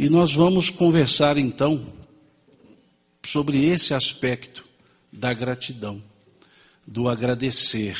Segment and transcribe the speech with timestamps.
[0.00, 1.92] E nós vamos conversar então
[3.20, 4.64] sobre esse aspecto
[5.12, 6.00] da gratidão,
[6.86, 7.98] do agradecer.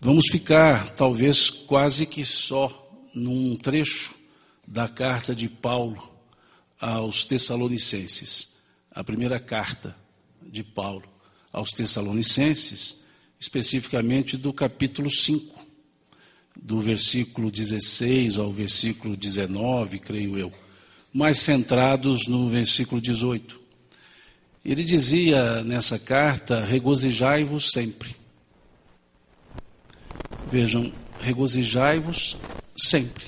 [0.00, 4.12] Vamos ficar, talvez, quase que só num trecho
[4.66, 6.02] da carta de Paulo
[6.80, 8.56] aos Tessalonicenses,
[8.90, 9.94] a primeira carta
[10.42, 11.08] de Paulo
[11.52, 12.96] aos Tessalonicenses,
[13.38, 15.64] especificamente do capítulo 5,
[16.60, 20.52] do versículo 16 ao versículo 19, creio eu,
[21.12, 23.60] mais centrados no versículo 18.
[24.64, 28.14] Ele dizia nessa carta: regozijai-vos sempre.
[30.50, 32.36] Vejam, regozijai-vos
[32.76, 33.24] sempre.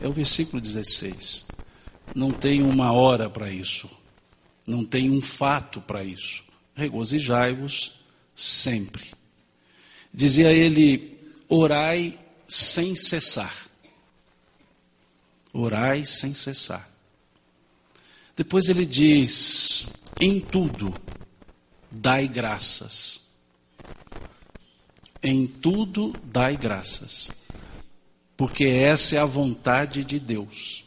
[0.00, 1.46] É o versículo 16.
[2.14, 3.88] Não tem uma hora para isso.
[4.66, 6.44] Não tem um fato para isso.
[6.74, 7.92] Regozijai-vos
[8.34, 9.10] sempre.
[10.12, 13.54] Dizia ele: orai sem cessar.
[15.52, 16.93] Orai sem cessar.
[18.36, 19.86] Depois ele diz:
[20.20, 20.94] em tudo
[21.90, 23.20] dai graças.
[25.22, 27.30] Em tudo dai graças.
[28.36, 30.84] Porque essa é a vontade de Deus.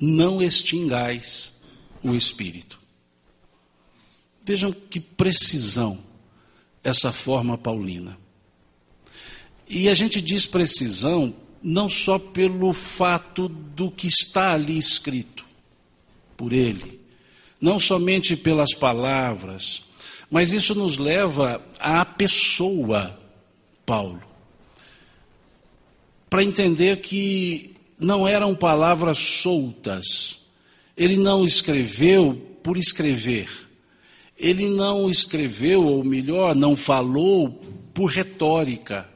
[0.00, 1.52] Não extingais
[2.02, 2.80] o espírito.
[4.42, 6.02] Vejam que precisão
[6.82, 8.18] essa forma paulina.
[9.68, 15.44] E a gente diz precisão não só pelo fato do que está ali escrito
[16.36, 17.00] por ele,
[17.60, 19.84] não somente pelas palavras,
[20.30, 23.18] mas isso nos leva à pessoa
[23.84, 24.22] Paulo.
[26.28, 30.38] Para entender que não eram palavras soltas.
[30.96, 33.48] Ele não escreveu por escrever.
[34.38, 37.50] Ele não escreveu, ou melhor, não falou
[37.92, 39.09] por retórica.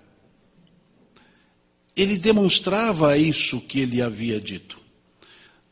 [1.96, 4.80] Ele demonstrava isso que ele havia dito.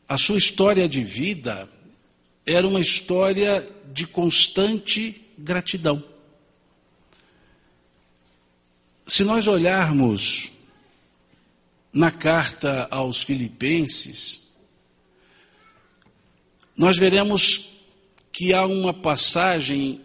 [0.07, 1.69] A sua história de vida
[2.45, 6.03] era uma história de constante gratidão.
[9.05, 10.49] Se nós olharmos
[11.91, 14.43] na carta aos Filipenses,
[16.75, 17.69] nós veremos
[18.31, 20.01] que há uma passagem,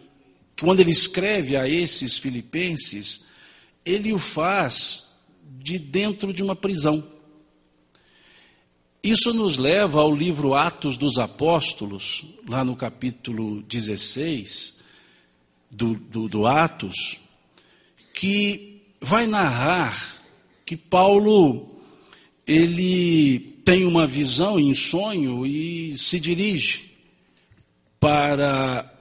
[0.61, 3.23] quando ele escreve a esses filipenses,
[3.85, 5.08] ele o faz
[5.49, 7.05] de dentro de uma prisão.
[9.03, 14.77] Isso nos leva ao livro Atos dos Apóstolos, lá no capítulo 16
[15.71, 17.19] do, do, do Atos,
[18.13, 20.23] que vai narrar
[20.67, 21.69] que Paulo
[22.47, 26.91] ele tem uma visão em sonho e se dirige
[28.01, 28.93] para,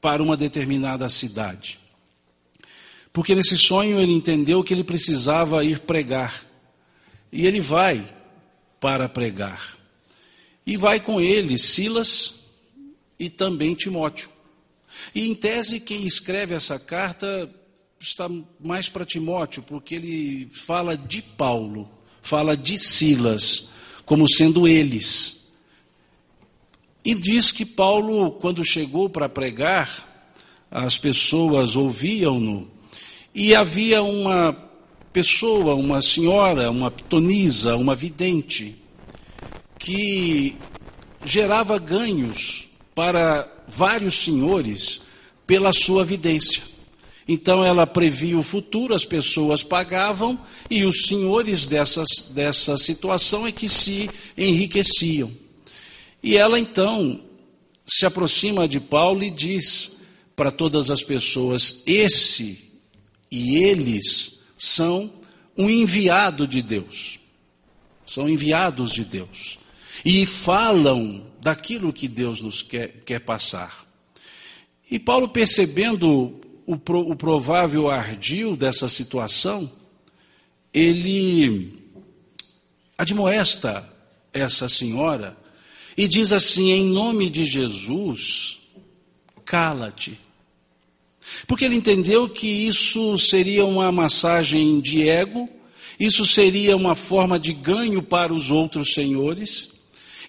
[0.00, 1.80] para uma determinada cidade.
[3.14, 6.44] Porque nesse sonho ele entendeu que ele precisava ir pregar.
[7.30, 8.04] E ele vai
[8.80, 9.78] para pregar.
[10.66, 12.40] E vai com ele Silas
[13.16, 14.28] e também Timóteo.
[15.14, 17.48] E em tese, quem escreve essa carta
[18.00, 21.88] está mais para Timóteo, porque ele fala de Paulo,
[22.20, 23.68] fala de Silas,
[24.04, 25.52] como sendo eles.
[27.04, 30.34] E diz que Paulo, quando chegou para pregar,
[30.68, 32.73] as pessoas ouviam-no,
[33.34, 34.56] e havia uma
[35.12, 38.76] pessoa, uma senhora, uma pitonisa, uma vidente,
[39.78, 40.56] que
[41.24, 45.02] gerava ganhos para vários senhores
[45.46, 46.62] pela sua vidência.
[47.26, 50.38] Então ela previa o futuro, as pessoas pagavam
[50.70, 55.32] e os senhores dessas, dessa situação é que se enriqueciam.
[56.22, 57.20] E ela então
[57.86, 59.96] se aproxima de Paulo e diz
[60.36, 62.73] para todas as pessoas: esse
[63.34, 65.12] e eles são
[65.58, 67.18] um enviado de Deus.
[68.06, 69.58] São enviados de Deus.
[70.04, 73.84] E falam daquilo que Deus nos quer, quer passar.
[74.88, 79.68] E Paulo, percebendo o, o provável ardil dessa situação,
[80.72, 81.82] ele
[82.96, 83.88] admoesta
[84.32, 85.36] essa senhora
[85.96, 88.60] e diz assim: em nome de Jesus,
[89.44, 90.20] cala-te.
[91.46, 95.48] Porque ele entendeu que isso seria uma massagem de ego,
[95.98, 99.74] isso seria uma forma de ganho para os outros senhores.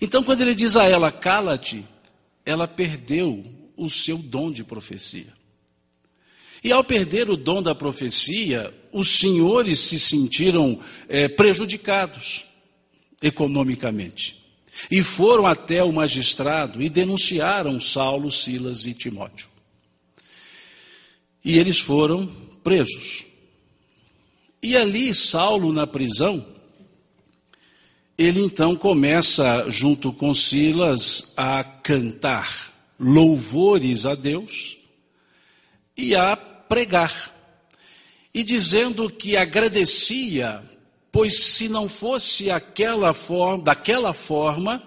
[0.01, 1.85] Então, quando ele diz a ela, cala-te,
[2.45, 3.43] ela perdeu
[3.75, 5.33] o seu dom de profecia.
[6.63, 12.45] E ao perder o dom da profecia, os senhores se sentiram é, prejudicados
[13.21, 14.43] economicamente.
[14.89, 19.47] E foram até o magistrado e denunciaram Saulo, Silas e Timóteo.
[21.45, 22.25] E eles foram
[22.63, 23.23] presos.
[24.63, 26.43] E ali, Saulo, na prisão,
[28.17, 34.75] ele então começa, junto com Silas, a cantar louvores a Deus
[35.95, 37.31] e a pregar.
[38.33, 40.63] E dizendo que agradecia,
[41.11, 44.81] pois se não fosse aquela forma, daquela forma,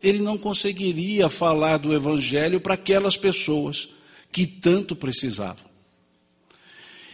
[0.00, 3.88] ele não conseguiria falar do evangelho para aquelas pessoas
[4.30, 5.75] que tanto precisavam.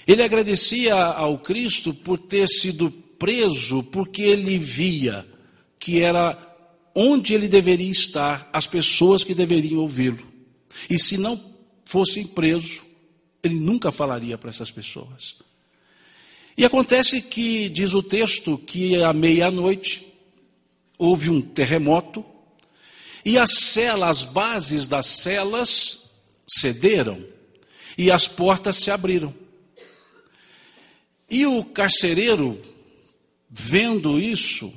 [0.06, 5.26] Ele agradecia ao Cristo por ter sido preso, porque ele via
[5.78, 6.38] que era
[6.94, 10.26] onde ele deveria estar, as pessoas que deveriam ouvi-lo.
[10.88, 11.42] E se não
[11.84, 12.82] fosse preso,
[13.42, 15.36] ele nunca falaria para essas pessoas.
[16.56, 20.06] E acontece que, diz o texto, que à meia-noite
[20.98, 22.24] houve um terremoto
[23.24, 26.10] e as celas, as bases das celas
[26.46, 27.24] cederam
[27.96, 29.34] e as portas se abriram.
[31.32, 32.60] E o carcereiro,
[33.48, 34.70] vendo isso,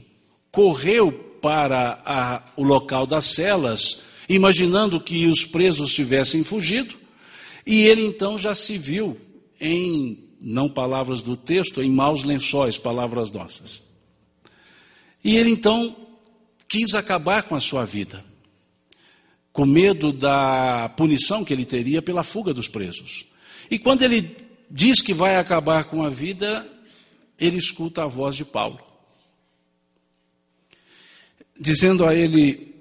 [0.50, 1.12] correu
[1.42, 4.00] para a, o local das celas,
[4.30, 6.96] imaginando que os presos tivessem fugido,
[7.68, 9.20] e ele então já se viu
[9.60, 13.84] em, não palavras do texto, em maus lençóis, palavras nossas.
[15.26, 15.94] E ele então
[16.70, 18.24] quis acabar com a sua vida,
[19.52, 23.26] com medo da punição que ele teria pela fuga dos presos.
[23.70, 26.70] E quando ele diz que vai acabar com a vida,
[27.40, 28.86] ele escuta a voz de Paulo
[31.60, 32.76] dizendo a ele: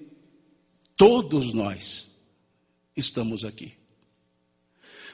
[0.97, 2.09] Todos nós
[2.97, 3.73] estamos aqui.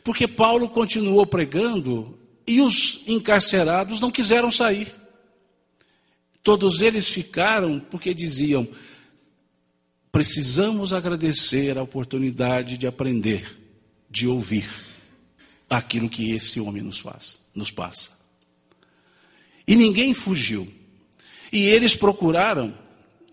[0.02, 4.93] Porque Paulo continuou pregando e os encarcerados não quiseram sair.
[6.43, 8.67] Todos eles ficaram porque diziam:
[10.11, 13.58] precisamos agradecer a oportunidade de aprender,
[14.11, 14.90] de ouvir
[15.70, 18.11] aquilo que esse homem nos faz, nos passa.
[19.67, 20.70] E ninguém fugiu.
[21.52, 22.76] E eles procuraram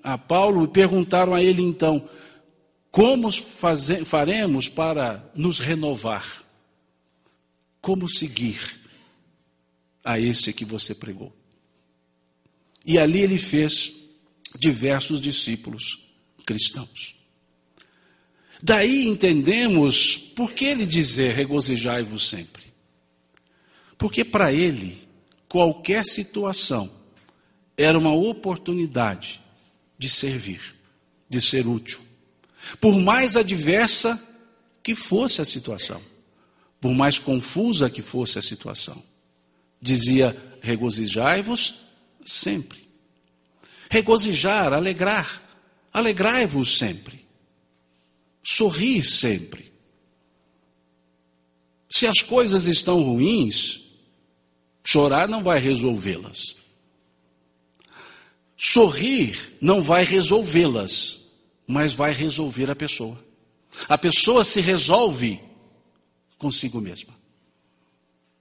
[0.03, 2.07] a Paulo e perguntaram a ele então:
[2.91, 6.45] como faze, faremos para nos renovar?
[7.81, 8.79] Como seguir
[10.03, 11.35] a esse que você pregou?
[12.85, 13.93] E ali ele fez
[14.57, 16.07] diversos discípulos
[16.45, 17.16] cristãos.
[18.62, 22.65] Daí entendemos por que ele dizer regozijai-vos sempre.
[23.98, 25.07] Porque para ele,
[25.48, 26.92] qualquer situação
[27.75, 29.42] era uma oportunidade
[29.98, 30.75] de servir,
[31.30, 32.00] de ser útil.
[32.80, 34.21] Por mais adversa
[34.83, 36.01] que fosse a situação,
[36.80, 39.01] por mais confusa que fosse a situação,
[39.81, 41.75] dizia: regozijai-vos
[42.25, 42.88] sempre.
[43.89, 45.42] Regozijar, alegrar,
[45.94, 47.26] alegrai-vos sempre.
[48.49, 49.73] Sorrir sempre.
[51.89, 53.81] Se as coisas estão ruins,
[54.85, 56.55] chorar não vai resolvê-las.
[58.55, 61.19] Sorrir não vai resolvê-las,
[61.67, 63.21] mas vai resolver a pessoa.
[63.89, 65.44] A pessoa se resolve
[66.38, 67.13] consigo mesma.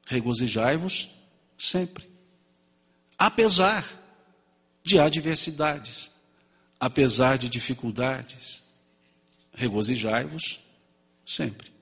[0.07, 1.11] Regozijai-vos
[1.59, 2.09] sempre,
[3.19, 3.85] apesar
[4.85, 6.13] de adversidades,
[6.79, 8.66] apesar de dificuldades.
[9.57, 10.61] Regozijai-vos
[11.27, 11.73] sempre.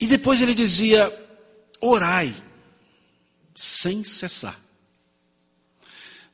[0.00, 1.12] E depois ele dizia:
[1.82, 2.34] orai
[3.54, 4.58] sem cessar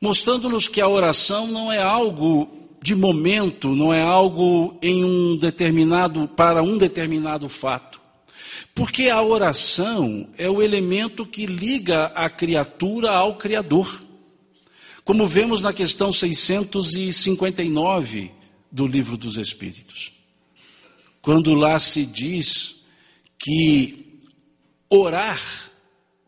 [0.01, 2.49] mostrando-nos que a oração não é algo
[2.83, 8.01] de momento, não é algo em um determinado para um determinado fato.
[8.75, 14.03] Porque a oração é o elemento que liga a criatura ao criador.
[15.07, 18.31] Como vemos na questão 659
[18.71, 20.13] do Livro dos Espíritos.
[21.23, 22.85] Quando lá se diz
[23.39, 24.21] que
[24.91, 25.41] orar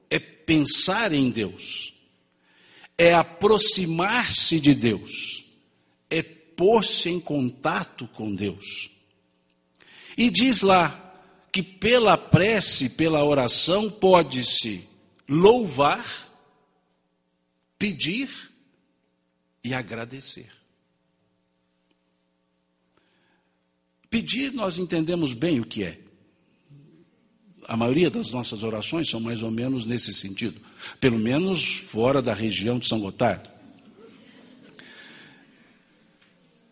[0.08, 1.92] é pensar em Deus
[2.98, 5.44] é aproximar-se de Deus,
[6.10, 8.90] é pôr-se em contato com Deus.
[10.16, 11.04] E diz lá
[11.52, 14.84] que pela prece, pela oração, pode-se
[15.28, 16.04] louvar,
[17.78, 18.28] pedir
[19.62, 20.50] e agradecer.
[24.10, 26.00] Pedir, nós entendemos bem o que é
[27.68, 30.58] a maioria das nossas orações são mais ou menos nesse sentido,
[30.98, 33.50] pelo menos fora da região de São Gotardo.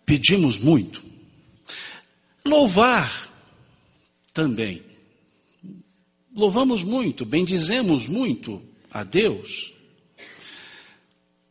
[0.06, 1.04] Pedimos muito.
[2.42, 3.30] Louvar
[4.32, 4.82] também.
[6.34, 9.74] Louvamos muito, bendizemos muito a Deus.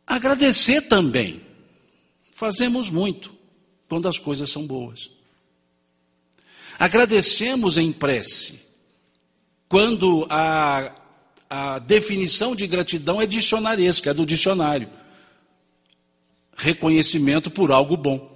[0.06, 1.42] Agradecer também.
[2.32, 3.36] Fazemos muito
[3.88, 5.10] quando as coisas são boas.
[6.78, 8.60] Agradecemos em prece
[9.68, 10.94] quando a
[11.50, 14.90] a definição de gratidão é dicionaresca, é do dicionário.
[16.56, 18.34] Reconhecimento por algo bom.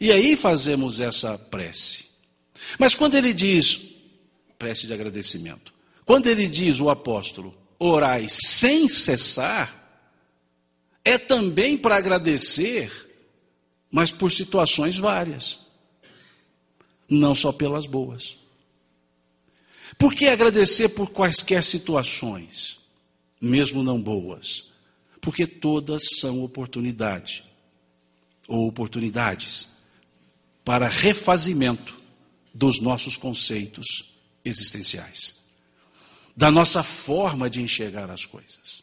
[0.00, 2.06] E aí fazemos essa prece.
[2.78, 3.80] Mas quando ele diz,
[4.58, 5.72] prece de agradecimento,
[6.04, 9.75] quando ele diz, o apóstolo, orai sem cessar,
[11.06, 12.90] é também para agradecer,
[13.88, 15.56] mas por situações várias,
[17.08, 18.36] não só pelas boas.
[19.96, 22.80] Por que agradecer por quaisquer situações,
[23.40, 24.72] mesmo não boas?
[25.20, 27.44] Porque todas são oportunidade,
[28.48, 29.70] ou oportunidades,
[30.64, 31.96] para refazimento
[32.52, 34.12] dos nossos conceitos
[34.44, 35.36] existenciais,
[36.36, 38.82] da nossa forma de enxergar as coisas,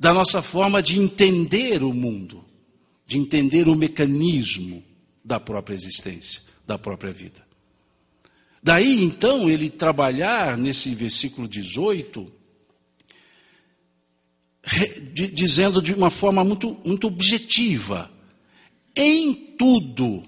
[0.00, 2.42] da nossa forma de entender o mundo,
[3.06, 4.82] de entender o mecanismo
[5.22, 7.46] da própria existência, da própria vida.
[8.62, 12.32] Daí então ele trabalhar nesse versículo 18,
[15.34, 18.10] dizendo de uma forma muito, muito objetiva:
[18.96, 20.24] em tudo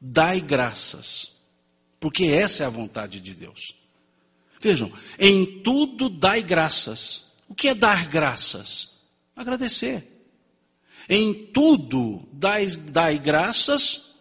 [0.00, 1.36] dai graças,
[2.00, 3.76] porque essa é a vontade de Deus.
[4.60, 7.27] Vejam, em tudo dai graças.
[7.48, 8.98] O que é dar graças?
[9.34, 10.06] Agradecer.
[11.08, 14.14] Em tudo dai, dai graças,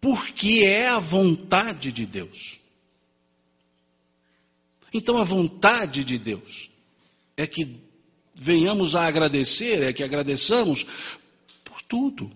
[0.00, 2.58] porque é a vontade de Deus.
[4.92, 6.70] Então a vontade de Deus
[7.36, 7.80] é que
[8.34, 10.84] venhamos a agradecer, é que agradeçamos
[11.64, 12.30] por tudo.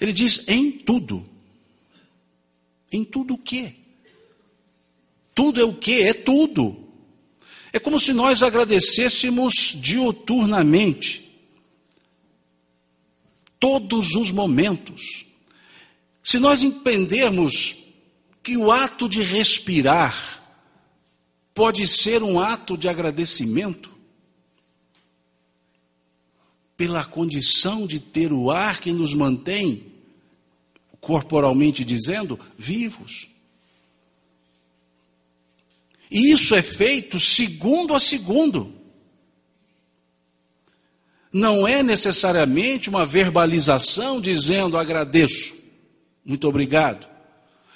[0.00, 1.26] Ele diz em tudo.
[2.90, 3.74] Em tudo o quê?
[5.34, 6.02] Tudo é o quê?
[6.04, 6.85] É tudo.
[7.72, 11.24] É como se nós agradecêssemos diuturnamente,
[13.58, 15.26] todos os momentos.
[16.22, 17.76] Se nós entendermos
[18.42, 20.44] que o ato de respirar
[21.54, 23.96] pode ser um ato de agradecimento,
[26.76, 29.86] pela condição de ter o ar que nos mantém,
[31.00, 33.28] corporalmente dizendo, vivos.
[36.10, 38.72] E isso é feito segundo a segundo.
[41.32, 45.54] Não é necessariamente uma verbalização dizendo agradeço.
[46.24, 47.06] Muito obrigado.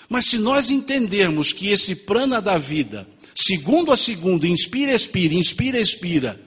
[0.09, 5.79] Mas se nós entendermos que esse prana da vida, segundo a segundo, inspira, expira, inspira,
[5.79, 6.41] expira,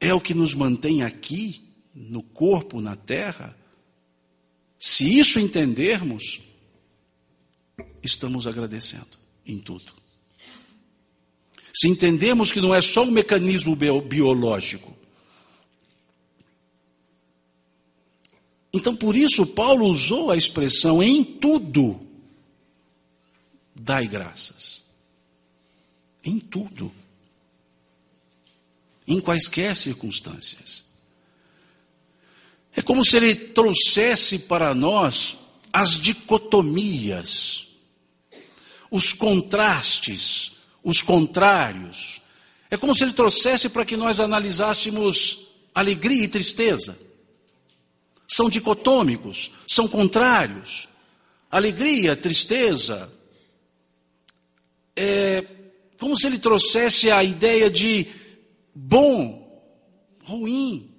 [0.00, 1.62] é o que nos mantém aqui,
[1.94, 3.56] no corpo, na terra,
[4.78, 6.40] se isso entendermos,
[8.02, 9.97] estamos agradecendo em tudo.
[11.78, 14.98] Se entendermos que não é só um mecanismo biológico,
[18.72, 22.00] Então, por isso, Paulo usou a expressão em tudo,
[23.74, 24.84] dai graças.
[26.22, 26.92] Em tudo.
[29.06, 30.84] Em quaisquer circunstâncias.
[32.74, 35.38] É como se ele trouxesse para nós
[35.72, 37.66] as dicotomias,
[38.90, 42.20] os contrastes, os contrários.
[42.70, 46.98] É como se ele trouxesse para que nós analisássemos alegria e tristeza
[48.28, 50.86] são dicotômicos, são contrários.
[51.50, 53.10] Alegria, tristeza.
[54.94, 55.44] É
[55.98, 58.06] como se ele trouxesse a ideia de
[58.74, 59.64] bom,
[60.22, 60.94] ruim.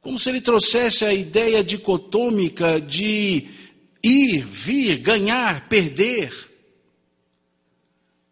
[0.00, 3.48] Como se ele trouxesse a ideia dicotômica de
[4.02, 6.32] ir, vir, ganhar, perder.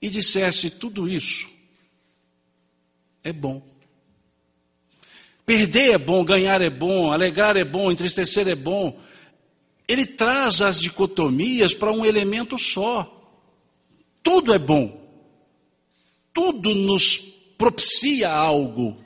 [0.00, 1.48] E dissesse: tudo isso
[3.22, 3.62] é bom.
[5.44, 9.00] Perder é bom, ganhar é bom, alegrar é bom, entristecer é bom.
[9.88, 13.16] Ele traz as dicotomias para um elemento só.
[14.22, 15.00] Tudo é bom.
[16.32, 17.18] Tudo nos
[17.58, 18.96] propicia algo.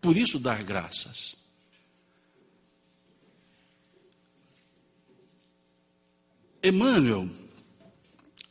[0.00, 1.36] Por isso, dar graças.
[6.62, 7.28] Emmanuel,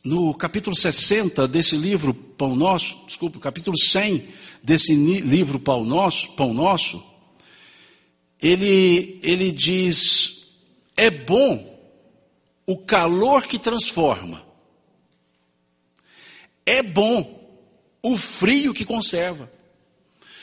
[0.04, 4.28] no capítulo 60 desse livro Pão Nosso, desculpa, capítulo 100
[4.62, 7.02] desse livro Pão Nosso, Pão Nosso,
[8.40, 10.44] ele, ele diz:
[10.94, 11.72] é bom
[12.66, 14.44] o calor que transforma,
[16.66, 17.42] é bom
[18.02, 19.50] o frio que conserva.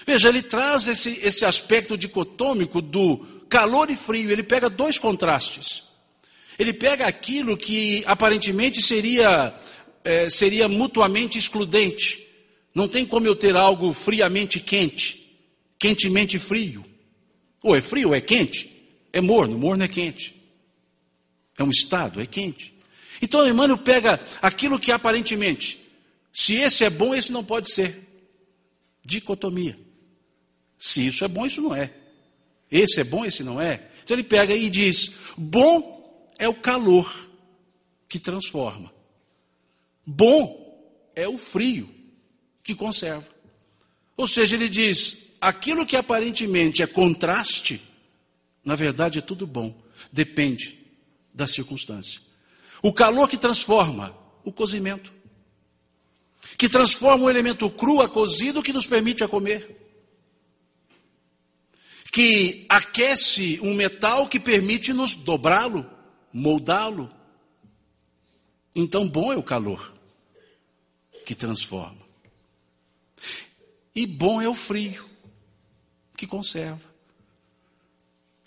[0.07, 5.90] Veja, ele traz esse, esse aspecto dicotômico do calor e frio, ele pega dois contrastes.
[6.61, 9.51] Ele pega aquilo que aparentemente seria,
[10.03, 12.23] é, seria mutuamente excludente,
[12.71, 15.41] não tem como eu ter algo friamente quente,
[15.79, 16.85] quentemente frio.
[17.63, 18.69] Ou é frio ou é quente.
[19.11, 20.35] É morno, morno é quente.
[21.57, 22.75] É um estado, é quente.
[23.19, 25.83] Então Emmanuel pega aquilo que aparentemente,
[26.31, 28.07] se esse é bom, esse não pode ser.
[29.03, 29.79] Dicotomia.
[30.77, 31.91] Se isso é bom, isso não é.
[32.71, 33.87] Esse é bom, esse não é.
[34.03, 36.00] Então ele pega e diz: bom
[36.37, 37.29] é o calor
[38.07, 38.93] que transforma.
[40.05, 40.61] Bom
[41.15, 41.89] é o frio
[42.63, 43.27] que conserva.
[44.17, 47.81] Ou seja, ele diz: aquilo que aparentemente é contraste,
[48.63, 49.75] na verdade é tudo bom,
[50.11, 50.79] depende
[51.33, 52.21] da circunstância.
[52.81, 55.13] O calor que transforma o cozimento,
[56.57, 59.77] que transforma o elemento cru a cozido que nos permite a comer,
[62.11, 65.89] que aquece um metal que permite nos dobrá-lo,
[66.33, 67.11] moldá-lo.
[68.75, 69.93] Então, bom é o calor
[71.25, 72.01] que transforma.
[73.93, 75.09] E bom é o frio
[76.15, 76.89] que conserva.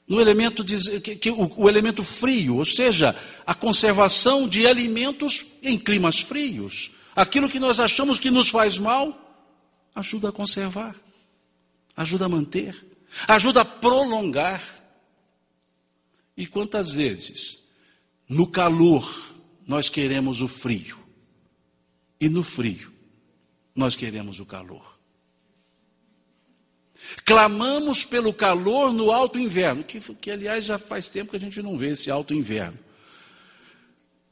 [0.06, 5.78] No elemento que, que o, o elemento frio, ou seja, a conservação de alimentos em
[5.78, 6.90] climas frios.
[7.16, 9.18] Aquilo que nós achamos que nos faz mal,
[9.94, 10.94] ajuda a conservar,
[11.96, 12.76] ajuda a manter,
[13.26, 14.62] ajuda a prolongar.
[16.36, 17.63] E quantas vezes,
[18.28, 20.98] no calor, nós queremos o frio,
[22.20, 22.92] e no frio,
[23.74, 24.94] nós queremos o calor.
[27.24, 31.60] Clamamos pelo calor no alto inverno, que, que aliás já faz tempo que a gente
[31.62, 32.78] não vê esse alto inverno.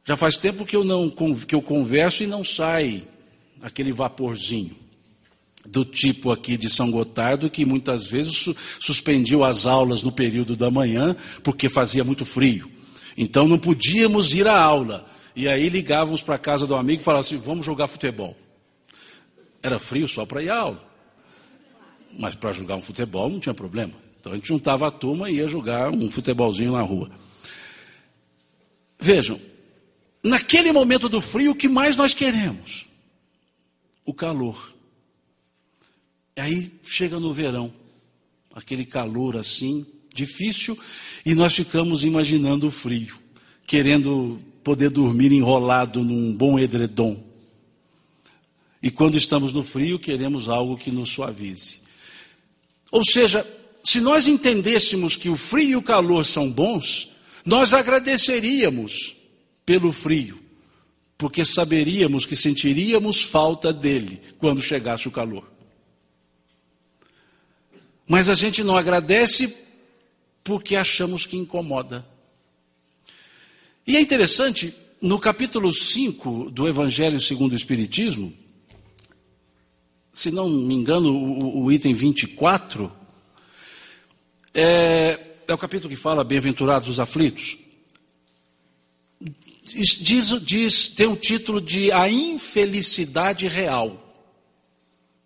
[0.05, 3.07] Já faz tempo que eu não que eu converso e não sai
[3.61, 4.77] aquele vaporzinho
[5.65, 10.57] do tipo aqui de São Gotardo que muitas vezes su suspendiu as aulas no período
[10.57, 12.72] da manhã porque fazia muito frio.
[13.16, 15.09] Então não podíamos ir à aula.
[15.35, 18.37] E aí ligávamos para a casa do amigo e falávamos assim: vamos jogar futebol.
[19.62, 20.92] Era frio só para ir à aula.
[22.19, 23.92] Mas para jogar um futebol não tinha problema.
[24.21, 27.11] Então a gente juntava a turma e ia jogar um futebolzinho na rua.
[28.99, 29.40] Vejam,
[30.23, 32.87] naquele momento do frio, o que mais nós queremos?
[34.05, 34.72] O calor.
[36.37, 37.72] Aí chega no verão,
[38.55, 40.79] aquele calor assim, difícil,
[41.25, 43.17] e nós ficamos imaginando o frio,
[43.67, 47.23] querendo poder dormir enrolado num bom edredom.
[48.83, 51.77] E quando estamos no frio, queremos algo que nos suavize.
[52.91, 53.47] Ou seja,
[53.85, 57.11] se nós entendêssemos que o frio e o calor são bons,
[57.45, 59.17] nós agradeceríamos
[59.65, 60.41] pelo frio,
[61.17, 65.51] porque saberíamos que sentiríamos falta dele quando chegasse o calor.
[68.07, 69.62] Mas a gente não agradece
[70.44, 72.07] porque achamos que incomoda.
[73.87, 78.33] E é interessante, no capítulo 5 do Evangelho segundo o Espiritismo,
[80.14, 82.92] se não me engano, o, o item 24,
[84.55, 87.57] é, é o capítulo que fala Bem-aventurados os aflitos.
[89.74, 93.98] Diz, diz, tem o título de A Infelicidade Real.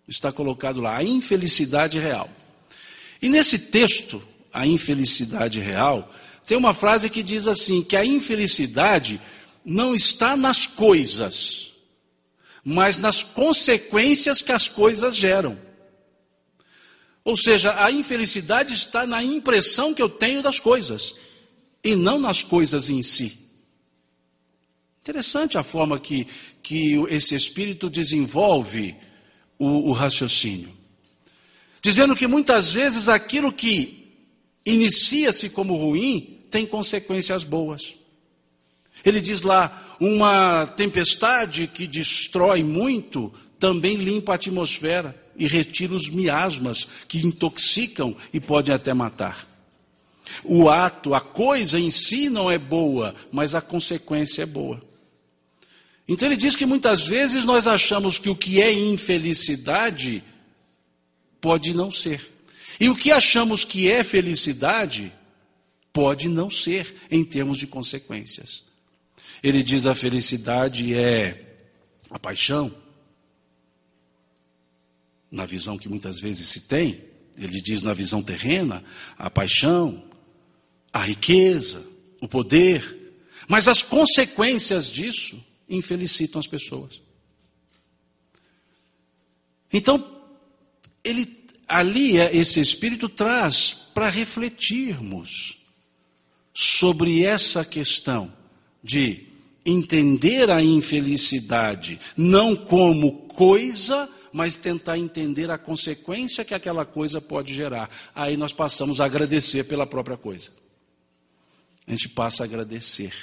[0.07, 2.29] Está colocado lá, a infelicidade real.
[3.21, 4.23] E nesse texto,
[4.53, 6.11] a infelicidade real,
[6.45, 9.19] tem uma frase que diz assim: que a infelicidade
[9.63, 11.73] não está nas coisas,
[12.63, 15.59] mas nas consequências que as coisas geram.
[17.23, 21.13] Ou seja, a infelicidade está na impressão que eu tenho das coisas,
[21.83, 23.37] e não nas coisas em si.
[25.01, 26.27] Interessante a forma que,
[26.63, 28.95] que esse espírito desenvolve
[29.59, 30.75] o, o raciocínio.
[31.81, 33.96] Dizendo que muitas vezes aquilo que
[34.71, 37.95] inicia-se como ruim tem consequências boas.
[39.05, 46.09] Ele diz lá: uma tempestade que destrói muito também limpa a atmosfera e retira os
[46.09, 49.47] miasmas que intoxicam e podem até matar.
[50.43, 54.81] O ato, a coisa em si não é boa, mas a consequência é boa.
[56.07, 60.23] Então ele diz que muitas vezes nós achamos que o que é infelicidade
[61.39, 62.36] pode não ser.
[62.79, 65.13] E o que achamos que é felicidade
[65.91, 68.65] pode não ser em termos de consequências.
[69.41, 71.57] Ele diz a felicidade é
[72.09, 72.73] a paixão,
[75.31, 77.03] na visão que muitas vezes se tem,
[77.37, 78.83] ele diz na visão terrena,
[79.17, 80.03] a paixão,
[80.91, 81.85] a riqueza,
[82.21, 83.15] o poder,
[83.47, 87.01] mas as consequências disso infelicitam as pessoas.
[89.71, 90.21] Então,
[91.03, 91.36] ele
[91.67, 95.57] ali esse espírito traz para refletirmos
[96.53, 98.31] sobre essa questão
[98.83, 99.27] de
[99.65, 107.53] entender a infelicidade não como coisa, mas tentar entender a consequência que aquela coisa pode
[107.53, 107.89] gerar.
[108.15, 110.51] Aí nós passamos a agradecer pela própria coisa.
[111.85, 113.13] A gente passa a agradecer.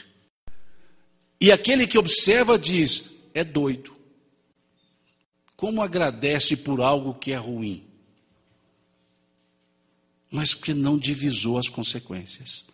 [1.41, 3.95] E aquele que observa diz: é doido.
[5.57, 7.84] Como agradece por algo que é ruim?
[10.35, 12.65] Mas porque não divisou as consequências.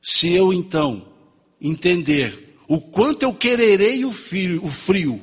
[0.00, 1.08] Se eu então
[1.60, 5.20] entender o quanto eu quererei o frio, o frio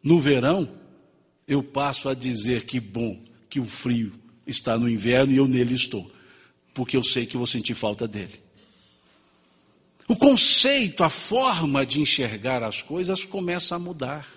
[0.00, 0.72] no verão,
[1.48, 4.12] eu passo a dizer que bom que o frio
[4.46, 6.08] está no inverno e eu nele estou,
[6.72, 8.40] porque eu sei que vou sentir falta dele.
[10.06, 14.28] O conceito, a forma de enxergar as coisas começa a mudar.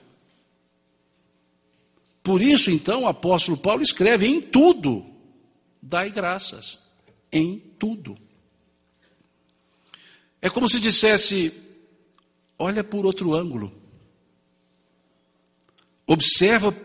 [2.24, 5.17] Por isso, então, o apóstolo Paulo escreve: em tudo,
[5.82, 6.80] dai graças.
[7.32, 8.18] Em tudo.
[10.42, 11.54] É como se dissesse:
[12.58, 13.74] olha por outro ângulo.
[16.06, 16.76] Observa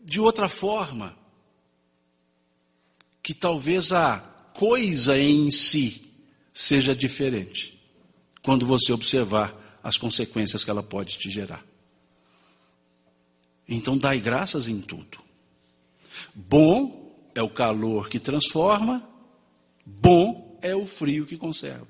[0.00, 1.18] de outra forma.
[3.22, 4.18] Que talvez a
[4.54, 6.10] coisa em si
[6.52, 7.80] seja diferente
[8.42, 11.64] quando você observar as consequências que ela pode te gerar.
[13.68, 15.18] Então, dai graças em tudo.
[16.34, 16.99] Bom
[17.34, 19.08] é o calor que transforma,
[19.84, 21.88] bom é o frio que conserva.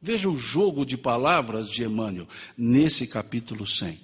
[0.00, 4.00] Veja o jogo de palavras de Emmanuel nesse capítulo 100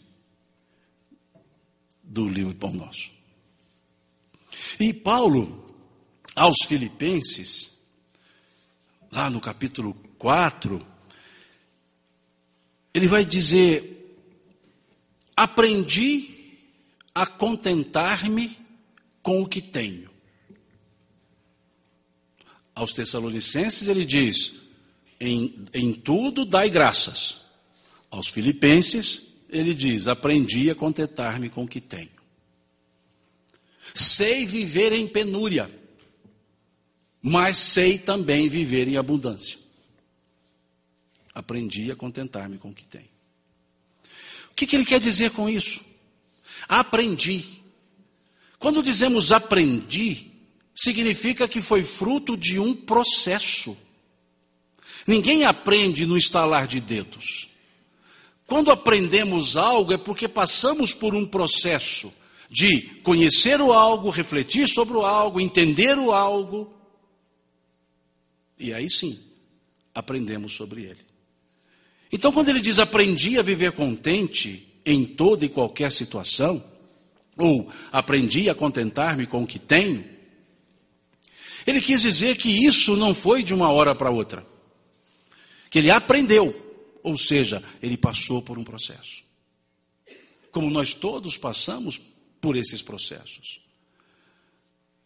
[2.02, 3.10] do livro Pão Nosso.
[4.78, 5.66] E Paulo,
[6.34, 7.78] aos Filipenses,
[9.10, 10.84] lá no capítulo 4,
[12.92, 14.20] ele vai dizer:
[15.34, 16.58] aprendi
[17.14, 18.58] a contentar-me
[19.22, 20.15] com o que tenho.
[22.76, 24.52] Aos Tessalonicenses ele diz:
[25.18, 27.38] em, em tudo dai graças.
[28.10, 32.10] Aos Filipenses ele diz: aprendi a contentar-me com o que tenho.
[33.94, 35.70] Sei viver em penúria,
[37.22, 39.58] mas sei também viver em abundância.
[41.34, 43.08] Aprendi a contentar-me com o que tenho.
[44.50, 45.80] O que, que ele quer dizer com isso?
[46.68, 47.62] Aprendi.
[48.58, 50.35] Quando dizemos aprendi,
[50.76, 53.76] significa que foi fruto de um processo.
[55.06, 57.48] Ninguém aprende no estalar de dedos.
[58.46, 62.12] Quando aprendemos algo é porque passamos por um processo
[62.50, 66.72] de conhecer o algo, refletir sobre o algo, entender o algo.
[68.58, 69.18] E aí sim,
[69.94, 71.00] aprendemos sobre ele.
[72.12, 76.62] Então, quando ele diz aprendi a viver contente em toda e qualquer situação,
[77.36, 80.15] ou aprendi a contentar-me com o que tenho,
[81.66, 84.46] ele quis dizer que isso não foi de uma hora para outra.
[85.68, 86.54] Que ele aprendeu,
[87.02, 89.24] ou seja, ele passou por um processo.
[90.52, 92.00] Como nós todos passamos
[92.40, 93.60] por esses processos.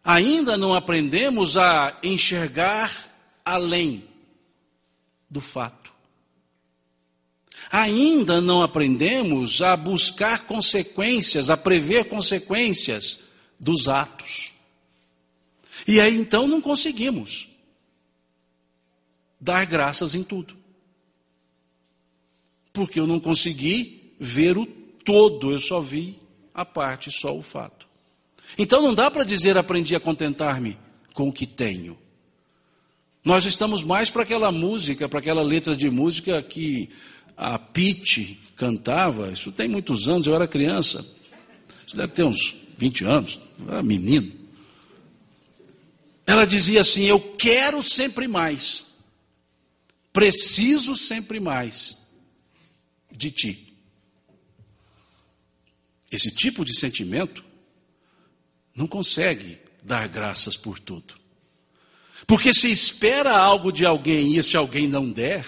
[0.05, 3.11] Ainda não aprendemos a enxergar
[3.44, 4.05] além
[5.29, 5.90] do fato
[7.70, 13.20] ainda não aprendemos a buscar consequências, a prever consequências
[13.59, 14.53] dos atos.
[15.87, 17.49] E aí então não conseguimos
[19.40, 20.57] dar graças em tudo.
[22.73, 26.19] Porque eu não consegui ver o todo, eu só vi
[26.55, 27.88] a parte, só o fato.
[28.59, 30.79] Então não dá para dizer aprendi a contentar-me
[31.14, 31.99] com o que tenho.
[33.25, 36.88] Nós estamos mais para aquela música, para aquela letra de música que
[37.37, 41.05] a Pete cantava, isso tem muitos anos, eu era criança,
[41.87, 44.39] isso deve ter uns 20 anos, eu era menino.
[46.26, 48.87] Ela dizia assim: Eu quero sempre mais,
[50.12, 51.96] preciso sempre mais
[53.11, 53.74] de ti.
[56.11, 57.44] Esse tipo de sentimento
[58.74, 61.14] não consegue dar graças por tudo.
[62.26, 65.46] Porque se espera algo de alguém e esse alguém não der,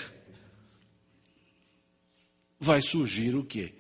[2.59, 3.75] vai surgir o quê?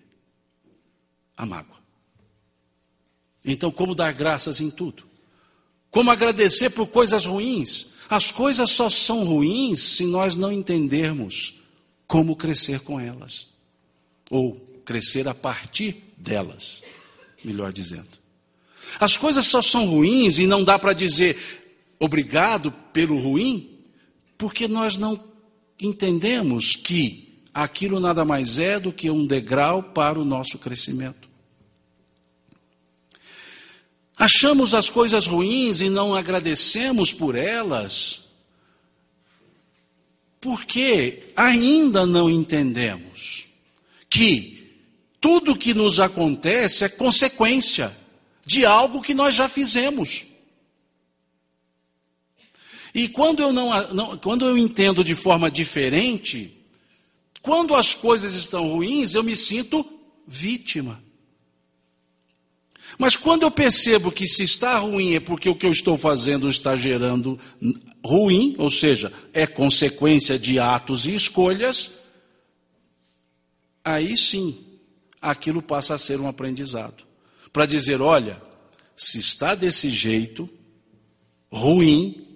[1.36, 1.80] A mágoa.
[3.44, 5.04] Então, como dar graças em tudo?
[5.92, 7.86] Como agradecer por coisas ruins?
[8.08, 11.54] As coisas só são ruins se nós não entendermos
[12.06, 13.48] como crescer com elas.
[14.30, 14.54] Ou
[14.86, 16.82] crescer a partir delas,
[17.44, 18.08] melhor dizendo.
[18.98, 21.36] As coisas só são ruins e não dá para dizer
[22.00, 23.78] obrigado pelo ruim,
[24.36, 25.22] porque nós não
[25.78, 31.31] entendemos que aquilo nada mais é do que um degrau para o nosso crescimento.
[34.22, 38.24] Achamos as coisas ruins e não agradecemos por elas,
[40.40, 43.46] porque ainda não entendemos
[44.08, 44.78] que
[45.20, 47.96] tudo que nos acontece é consequência
[48.46, 50.24] de algo que nós já fizemos.
[52.94, 56.62] E quando eu, não, não, quando eu entendo de forma diferente,
[57.42, 59.84] Quando as coisas estão ruins, eu me sinto
[60.26, 61.02] vítima.
[62.98, 66.48] Mas quando eu percebo que se está ruim é porque o que eu estou fazendo
[66.48, 67.38] está gerando
[68.04, 71.92] ruim, ou seja, é consequência de atos e escolhas,
[73.84, 74.58] aí sim,
[75.20, 77.04] aquilo passa a ser um aprendizado.
[77.52, 78.40] Para dizer, olha,
[78.96, 80.48] se está desse jeito,
[81.50, 82.26] ruim,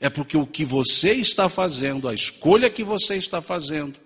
[0.00, 3.98] é porque o que você está fazendo, a escolha que você está fazendo,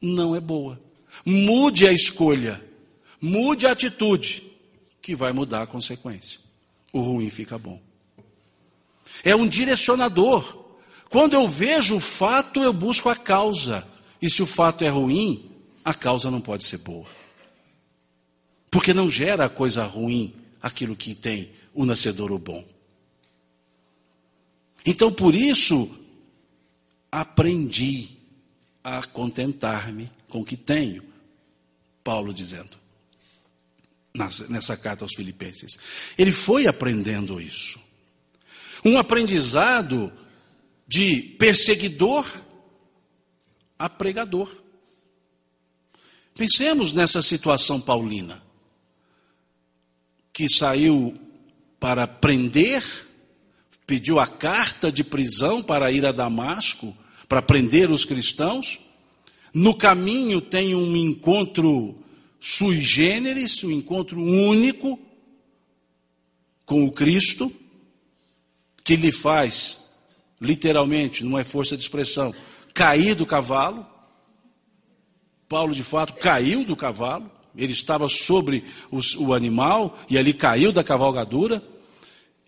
[0.00, 0.80] não é boa.
[1.24, 2.64] Mude a escolha,
[3.20, 4.49] mude a atitude,
[5.10, 6.38] que vai mudar a consequência.
[6.92, 7.80] O ruim fica bom.
[9.24, 10.66] É um direcionador.
[11.08, 13.84] Quando eu vejo o fato, eu busco a causa.
[14.22, 15.50] E se o fato é ruim,
[15.84, 17.08] a causa não pode ser boa.
[18.70, 22.64] Porque não gera coisa ruim aquilo que tem o nascedouro bom.
[24.86, 25.90] Então, por isso,
[27.10, 28.10] aprendi
[28.84, 31.02] a contentar-me com o que tenho.
[32.04, 32.79] Paulo dizendo,
[34.48, 35.78] nessa carta aos Filipenses.
[36.18, 37.78] Ele foi aprendendo isso.
[38.84, 40.12] Um aprendizado
[40.86, 42.26] de perseguidor
[43.78, 44.54] a pregador.
[46.34, 48.42] Pensemos nessa situação paulina,
[50.32, 51.14] que saiu
[51.78, 52.82] para prender
[53.90, 56.96] pediu a carta de prisão para ir a Damasco,
[57.28, 58.78] para prender os cristãos.
[59.52, 61.99] No caminho tem um encontro
[62.40, 64.98] sui generis, um encontro único
[66.64, 67.52] com o Cristo,
[68.82, 69.80] que lhe faz,
[70.40, 72.34] literalmente, não é força de expressão,
[72.72, 73.86] cair do cavalo.
[75.48, 80.72] Paulo, de fato, caiu do cavalo, ele estava sobre os, o animal e ali caiu
[80.72, 81.62] da cavalgadura.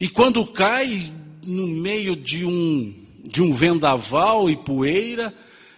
[0.00, 1.12] E quando cai,
[1.44, 5.35] no meio de um, de um vendaval e poeira,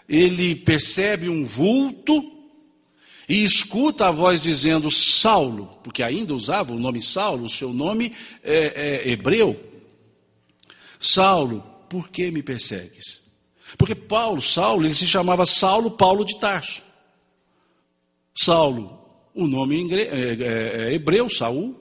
[0.09, 2.34] ele percebe um vulto
[3.28, 8.12] e escuta a voz dizendo Saulo, porque ainda usava o nome Saulo, o seu nome
[8.42, 9.58] é, é hebreu.
[11.00, 13.22] Saulo, por que me persegues?
[13.76, 16.82] Porque Paulo, Saulo, ele se chamava Saulo Paulo de Tarso.
[18.34, 18.98] Saulo,
[19.34, 21.80] o nome é, é, é hebreu, Saul.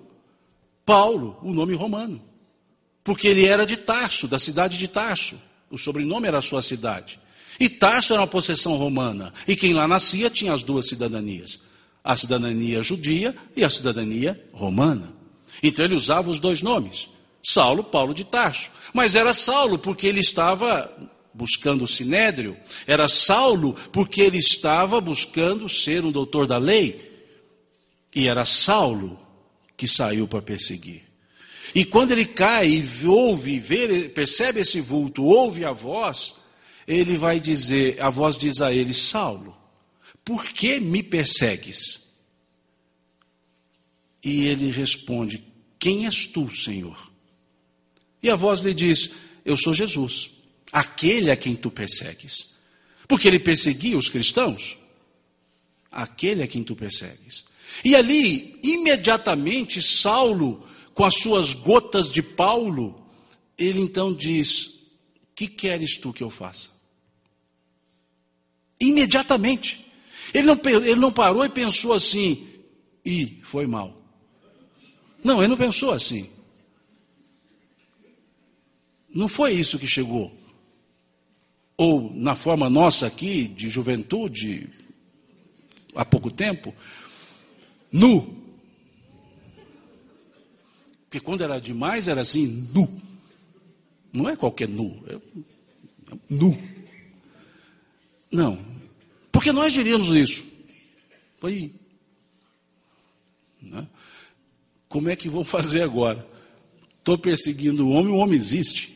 [0.86, 2.34] Paulo, o nome romano
[3.04, 5.40] porque ele era de Tarso, da cidade de Tarso.
[5.70, 7.20] O sobrenome era a sua cidade.
[7.60, 9.34] E Tarso era uma possessão romana.
[9.48, 11.60] E quem lá nascia tinha as duas cidadanias:
[12.04, 15.14] a cidadania judia e a cidadania romana.
[15.62, 17.08] Então ele usava os dois nomes:
[17.42, 18.70] Saulo, Paulo de Tarso.
[18.94, 20.92] Mas era Saulo porque ele estava
[21.34, 27.12] buscando o sinédrio, era Saulo porque ele estava buscando ser um doutor da lei.
[28.16, 29.20] E era Saulo
[29.76, 31.04] que saiu para perseguir.
[31.74, 36.36] E quando ele cai e ouve, vê, percebe esse vulto, ouve a voz,
[36.88, 39.56] ele vai dizer, a voz diz a ele, Saulo,
[40.24, 42.02] por que me persegues?
[44.24, 45.44] E ele responde,
[45.80, 47.12] quem és tu, Senhor?
[48.22, 49.12] E a voz lhe diz,
[49.44, 50.32] eu sou Jesus,
[50.72, 52.54] aquele a quem tu persegues.
[53.08, 54.78] Porque ele perseguia os cristãos.
[55.92, 57.44] Aquele a quem tu persegues.
[57.84, 63.06] E ali, imediatamente, Saulo com as suas gotas de Paulo,
[63.58, 64.80] ele então diz:
[65.36, 66.70] Que queres tu que eu faça?
[68.84, 69.86] Imediatamente.
[70.34, 72.48] Ele não, ele não parou e pensou assim,
[73.06, 74.02] e foi mal.
[75.24, 76.30] Não, ele não pensou assim.
[79.14, 80.36] Não foi isso que chegou.
[81.78, 84.70] Ou na forma nossa aqui, de juventude,
[85.96, 86.74] há pouco tempo,
[87.92, 88.42] nu.
[91.04, 92.90] Porque quando era demais, era assim, nu.
[94.12, 95.20] Não é qualquer nu, é
[96.30, 96.58] nu.
[98.32, 98.73] Não.
[99.34, 100.46] Porque nós diríamos isso.
[101.40, 101.74] Foi.
[103.60, 103.88] Né?
[104.88, 106.26] Como é que vou fazer agora?
[107.00, 108.96] Estou perseguindo o homem, o homem existe.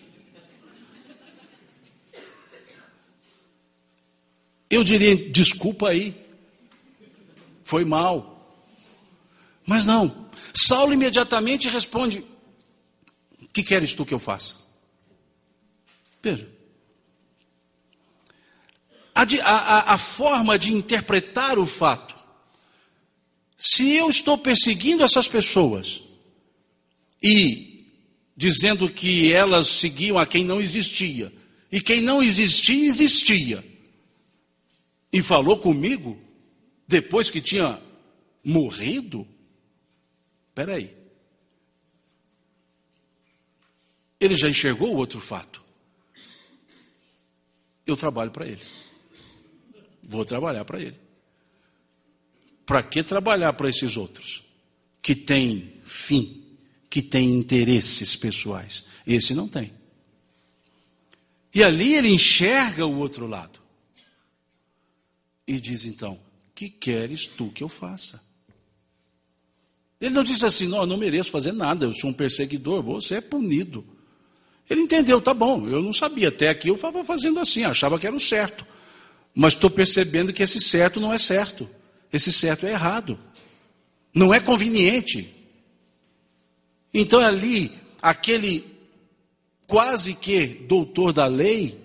[4.69, 6.15] Eu diria, desculpa aí.
[7.63, 8.55] Foi mal.
[9.65, 10.29] Mas não.
[10.53, 12.23] Saulo imediatamente responde:
[13.51, 14.55] Que queres tu que eu faça?
[16.21, 16.56] Veja.
[19.17, 22.15] A, a, a forma de interpretar o fato.
[23.57, 26.03] Se eu estou perseguindo essas pessoas
[27.21, 27.85] e
[28.35, 31.33] dizendo que elas seguiam a quem não existia,
[31.71, 33.65] e quem não existia, existia,
[35.11, 36.19] e falou comigo
[36.87, 37.81] depois que tinha
[38.43, 39.27] morrido,
[40.57, 40.91] Espera aí.
[44.19, 45.63] Ele já enxergou o outro fato.
[47.85, 48.63] Eu trabalho para ele.
[50.07, 50.97] Vou trabalhar para ele.
[52.65, 54.43] Para que trabalhar para esses outros?
[55.01, 56.43] Que têm fim,
[56.89, 58.85] que têm interesses pessoais.
[59.05, 59.73] Esse não tem.
[61.53, 63.59] E ali ele enxerga o outro lado.
[65.47, 66.19] E diz então:
[66.53, 68.21] Que queres tu que eu faça?
[69.99, 73.15] Ele não diz assim: Não, eu não mereço fazer nada, eu sou um perseguidor, você
[73.15, 73.97] é punido.
[74.69, 78.05] Ele entendeu, tá bom, eu não sabia, até aqui eu estava fazendo assim, achava que
[78.05, 78.65] era o certo.
[79.39, 81.69] Mas estou percebendo que esse certo não é certo.
[82.11, 83.19] Esse certo é errado.
[84.11, 85.31] Não é conveniente.
[86.91, 87.71] Então ali,
[88.01, 88.65] aquele
[89.67, 91.79] quase que doutor da lei,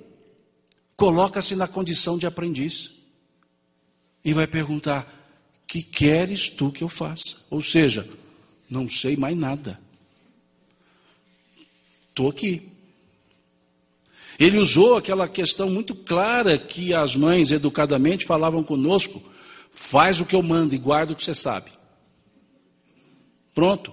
[0.97, 2.93] coloca-se na condição de aprendiz.
[4.25, 5.07] E vai perguntar:
[5.67, 7.37] Que queres tu que eu faça?
[7.51, 8.09] Ou seja,
[8.71, 9.79] não sei mais nada.
[12.09, 12.72] Estou aqui.
[14.39, 19.23] Ele usou aquela questão muito clara que as mães educadamente falavam conosco:
[19.73, 21.71] faz o que eu mando e guarda o que você sabe.
[23.55, 23.93] Pronto.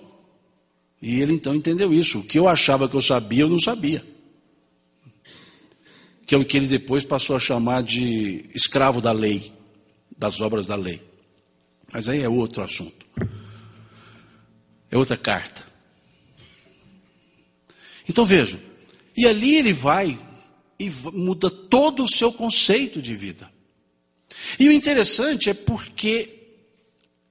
[1.02, 2.19] E ele então entendeu isso.
[2.19, 4.06] O que eu achava que eu sabia, eu não sabia.
[6.25, 9.52] Que é o que ele depois passou a chamar de escravo da lei,
[10.17, 11.02] das obras da lei.
[11.91, 13.06] Mas aí é outro assunto.
[14.91, 15.67] É outra carta.
[18.08, 18.60] Então vejam,
[19.15, 20.17] e ali ele vai
[20.80, 23.52] e muda todo o seu conceito de vida.
[24.58, 26.39] E o interessante é porque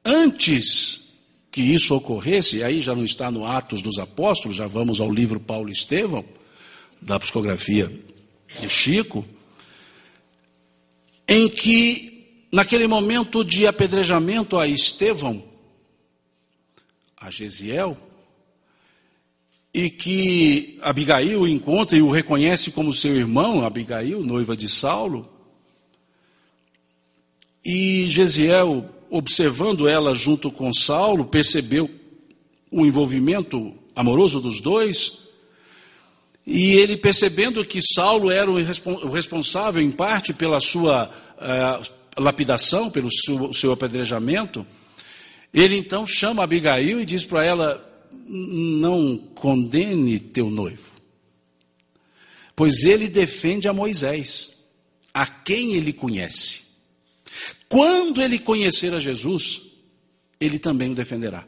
[0.04, 1.00] antes
[1.50, 5.40] que isso ocorresse, aí já não está no Atos dos Apóstolos, já vamos ao livro
[5.40, 6.24] Paulo e Estevão,
[7.00, 7.92] da psicografia
[8.60, 9.24] de Chico,
[11.26, 15.42] em que, naquele momento de apedrejamento a Estevão,
[17.16, 17.96] a Gesiel,
[19.78, 25.28] e que Abigail o encontra e o reconhece como seu irmão, Abigail, noiva de Saulo.
[27.64, 31.88] E Gesiel, observando ela junto com Saulo, percebeu
[32.72, 35.20] o envolvimento amoroso dos dois.
[36.44, 43.10] E ele percebendo que Saulo era o responsável, em parte, pela sua uh, lapidação, pelo
[43.12, 44.66] seu, seu apedrejamento,
[45.54, 47.87] ele então chama Abigail e diz para ela:
[48.28, 50.90] não condene teu noivo,
[52.54, 54.52] pois ele defende a Moisés,
[55.12, 56.62] a quem ele conhece.
[57.68, 59.62] Quando ele conhecer a Jesus,
[60.40, 61.46] ele também o defenderá.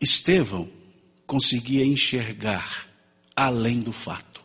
[0.00, 0.70] Estevão
[1.26, 2.88] conseguia enxergar
[3.34, 4.42] além do fato.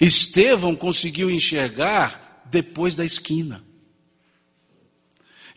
[0.00, 3.64] Estevão conseguiu enxergar depois da esquina.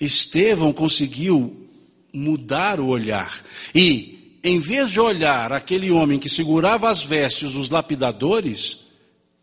[0.06, 1.70] Estevão conseguiu
[2.14, 3.44] mudar o olhar.
[3.74, 8.80] E, em vez de olhar aquele homem que segurava as vestes dos lapidadores,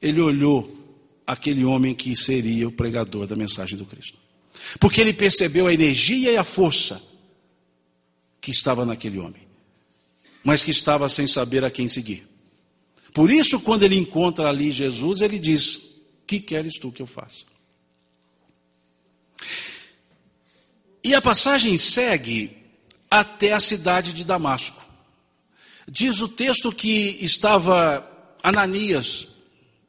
[0.00, 0.76] ele olhou
[1.26, 4.18] aquele homem que seria o pregador da mensagem do Cristo.
[4.78, 7.02] Porque ele percebeu a energia e a força
[8.40, 9.42] que estava naquele homem,
[10.42, 12.26] mas que estava sem saber a quem seguir.
[13.14, 15.82] Por isso, quando ele encontra ali Jesus, ele diz:
[16.26, 17.44] Que queres tu que eu faça?
[21.04, 22.56] E a passagem segue
[23.10, 24.82] até a cidade de Damasco.
[25.88, 28.06] Diz o texto que estava
[28.42, 29.28] Ananias,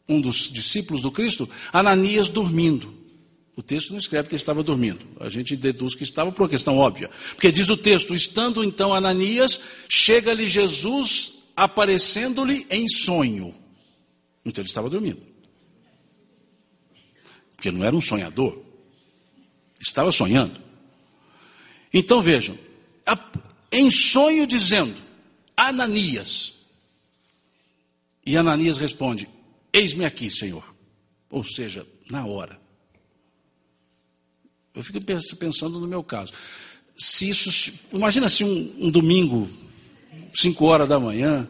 [0.09, 3.03] um dos discípulos do Cristo, Ananias dormindo.
[3.55, 5.05] O texto não escreve que ele estava dormindo.
[5.19, 7.09] A gente deduz que estava por uma questão óbvia.
[7.35, 13.53] Porque diz o texto: estando então Ananias, chega-lhe Jesus aparecendo-lhe em sonho.
[14.43, 15.21] Então ele estava dormindo.
[17.55, 18.59] Porque não era um sonhador.
[19.79, 20.62] Estava sonhando.
[21.93, 22.57] Então vejam,
[23.71, 24.95] em sonho dizendo,
[25.55, 26.53] Ananias.
[28.25, 29.29] E Ananias responde:
[29.71, 30.73] Eis-me aqui, Senhor.
[31.29, 32.59] Ou seja, na hora.
[34.73, 34.99] Eu fico
[35.37, 36.33] pensando no meu caso.
[36.95, 39.49] Se isso, imagina se um, um domingo,
[40.35, 41.49] 5 horas da manhã,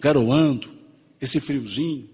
[0.00, 0.70] garoando,
[1.20, 2.08] esse friozinho.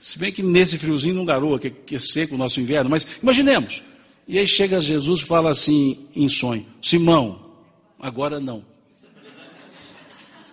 [0.00, 3.06] Se bem que nesse friozinho não garoa, que, que é seco o nosso inverno, mas
[3.22, 3.82] imaginemos,
[4.26, 7.52] e aí chega Jesus e fala assim em sonho: Simão,
[7.98, 8.64] agora não.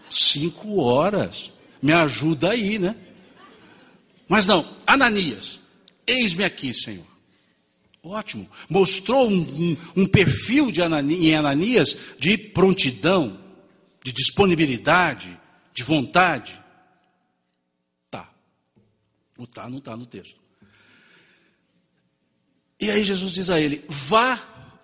[0.09, 1.51] Cinco horas.
[1.81, 2.95] Me ajuda aí, né?
[4.27, 5.59] Mas não, Ananias,
[6.05, 7.05] eis-me aqui, Senhor.
[8.03, 8.49] Ótimo.
[8.69, 13.39] Mostrou um, um, um perfil de Ananias, em Ananias de prontidão,
[14.03, 15.39] de disponibilidade,
[15.73, 16.59] de vontade.
[18.09, 18.29] Tá.
[19.37, 20.39] O tá não está no texto.
[22.81, 24.41] E aí Jesus diz a ele: vá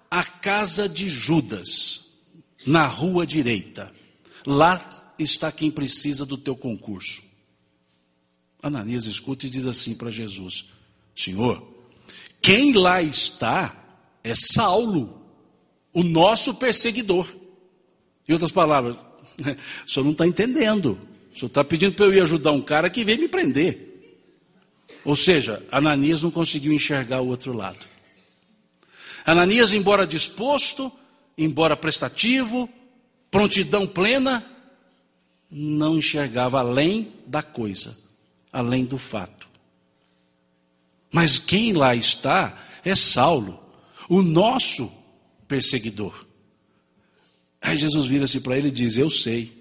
[0.10, 2.06] à casa de Judas,
[2.66, 3.92] na rua direita.
[4.46, 7.24] Lá está quem precisa do teu concurso.
[8.62, 10.68] Ananias escuta e diz assim para Jesus:
[11.16, 11.68] Senhor,
[12.40, 13.76] quem lá está
[14.24, 15.20] é Saulo,
[15.92, 17.28] o nosso perseguidor.
[18.30, 18.96] Em outras palavras,
[19.86, 21.00] o senhor não está entendendo.
[21.34, 23.87] O senhor está pedindo para eu ir ajudar um cara que veio me prender.
[25.08, 27.80] Ou seja, Ananias não conseguiu enxergar o outro lado.
[29.26, 30.92] Ananias, embora disposto,
[31.38, 32.68] embora prestativo,
[33.32, 34.46] prontidão plena,
[35.50, 37.98] não enxergava além da coisa,
[38.52, 39.48] além do fato.
[41.10, 43.64] Mas quem lá está é Saulo,
[44.10, 44.92] o nosso
[45.48, 46.26] perseguidor.
[47.62, 49.56] Aí Jesus vira-se para ele e diz: Eu sei.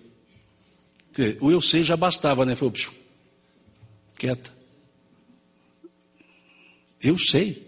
[1.40, 2.56] O eu sei já bastava, né?
[2.56, 2.72] Foi,
[4.18, 4.55] quieta.
[7.02, 7.66] Eu sei.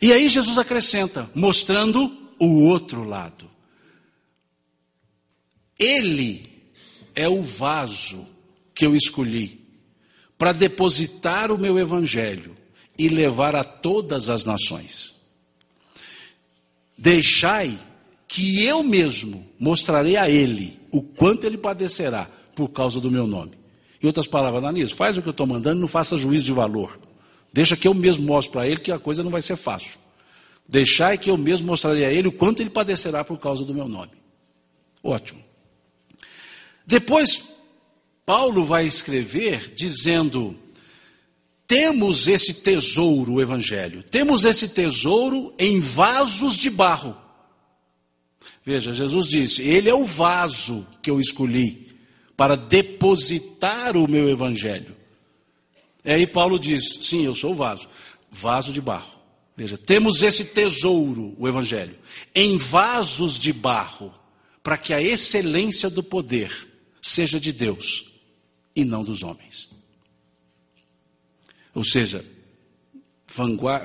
[0.00, 3.50] E aí Jesus acrescenta, mostrando o outro lado.
[5.78, 6.50] Ele
[7.14, 8.26] é o vaso
[8.74, 9.60] que eu escolhi
[10.38, 12.56] para depositar o meu evangelho
[12.98, 15.14] e levar a todas as nações.
[16.96, 17.78] Deixai
[18.26, 23.52] que eu mesmo mostrarei a ele o quanto ele padecerá por causa do meu nome.
[24.02, 26.98] Em outras palavras, Ananias, faz o que eu estou mandando, não faça juízo de valor.
[27.52, 29.98] Deixa que eu mesmo mostre para ele que a coisa não vai ser fácil.
[30.68, 33.88] Deixai que eu mesmo mostrarei a ele o quanto ele padecerá por causa do meu
[33.88, 34.12] nome.
[35.02, 35.42] Ótimo.
[36.86, 37.48] Depois,
[38.24, 40.56] Paulo vai escrever dizendo:
[41.66, 47.16] temos esse tesouro, o Evangelho, temos esse tesouro em vasos de barro.
[48.64, 51.96] Veja, Jesus disse: Ele é o vaso que eu escolhi
[52.36, 54.99] para depositar o meu Evangelho.
[56.04, 57.88] E aí Paulo diz: Sim, eu sou o vaso,
[58.30, 59.18] vaso de barro.
[59.56, 61.98] Veja, temos esse tesouro, o Evangelho,
[62.34, 64.14] em vasos de barro,
[64.62, 66.68] para que a excelência do poder
[67.02, 68.10] seja de Deus
[68.74, 69.68] e não dos homens.
[71.74, 72.24] Ou seja,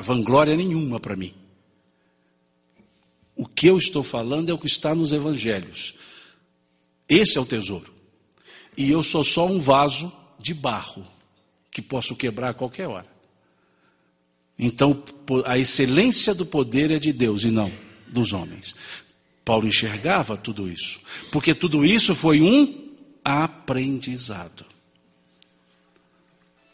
[0.02, 1.34] vanglória nenhuma para mim.
[3.36, 5.94] O que eu estou falando é o que está nos evangelhos.
[7.08, 7.94] Esse é o tesouro.
[8.78, 11.04] E eu sou só um vaso de barro
[11.76, 13.06] que posso quebrar a qualquer hora.
[14.58, 15.04] Então,
[15.44, 17.70] a excelência do poder é de Deus e não
[18.08, 18.74] dos homens.
[19.44, 21.02] Paulo enxergava tudo isso,
[21.34, 22.94] porque tudo isso foi um
[23.26, 24.66] aprendizado.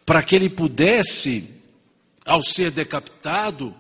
[0.06, 1.46] Para que ele pudesse,
[2.24, 3.74] ao ser decapitado,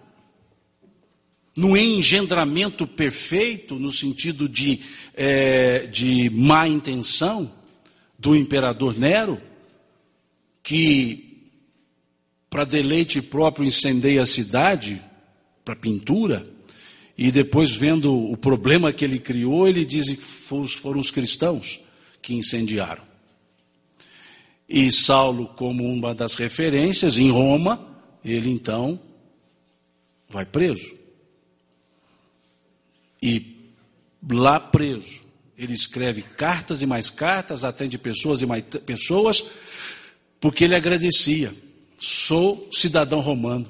[1.56, 4.80] no engendramento perfeito, no sentido de,
[5.14, 7.54] é, de má intenção
[8.18, 9.51] do imperador Nero,
[10.64, 11.50] que
[12.50, 15.02] para deleite próprio incendeia a cidade,
[15.64, 16.48] para pintura,
[17.18, 21.80] e depois vendo o problema que ele criou, ele diz que foram os cristãos
[22.22, 23.04] que incendiaram.
[24.68, 29.00] E Saulo, como uma das referências, em Roma, ele então
[30.30, 30.96] vai preso.
[33.22, 33.70] E
[34.30, 35.22] lá preso,
[35.58, 39.44] ele escreve cartas e mais cartas, atende pessoas e mais pessoas,
[40.42, 41.56] porque ele agradecia.
[41.98, 43.66] Sou cidadão romano.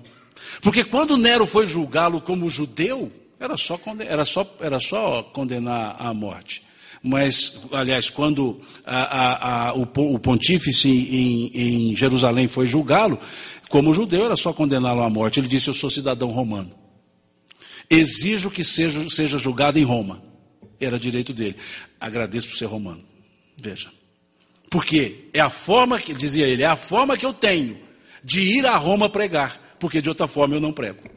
[0.62, 6.12] Porque quando Nero foi julgá-lo como judeu, era só, era, só, era só condenar à
[6.14, 6.64] morte.
[7.04, 13.20] Mas, aliás, quando a, a, a, o, o, pontífice em, em Jerusalém foi julgá-lo,
[13.70, 15.40] como judeu, era só condená-lo à morte.
[15.40, 16.82] Ele disse: Eu sou cidadão romano
[17.92, 20.24] exijo que seja, seja julgado em Roma.
[20.80, 21.58] Era direito dele.
[22.00, 23.04] Agradeço por ser romano.
[23.62, 23.92] Veja.
[24.72, 27.78] Porque é a forma que, dizia ele, é a forma que eu tenho
[28.24, 31.10] de ir a Roma pregar, porque de outra forma eu não prego.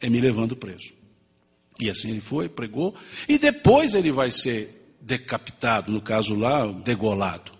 [0.00, 0.94] É me levando preso.
[1.78, 2.94] E assim ele foi, pregou,
[3.28, 7.52] e depois ele vai ser decapitado, no caso lá, degolado.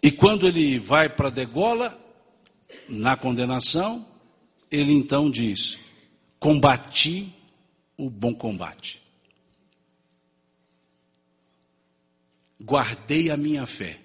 [0.00, 1.98] E quando ele vai para degola,
[2.88, 4.06] na condenação,
[4.70, 5.80] ele então diz:
[6.38, 7.34] Combati
[7.96, 9.02] o bom combate.
[12.60, 13.98] Guardei a minha fé.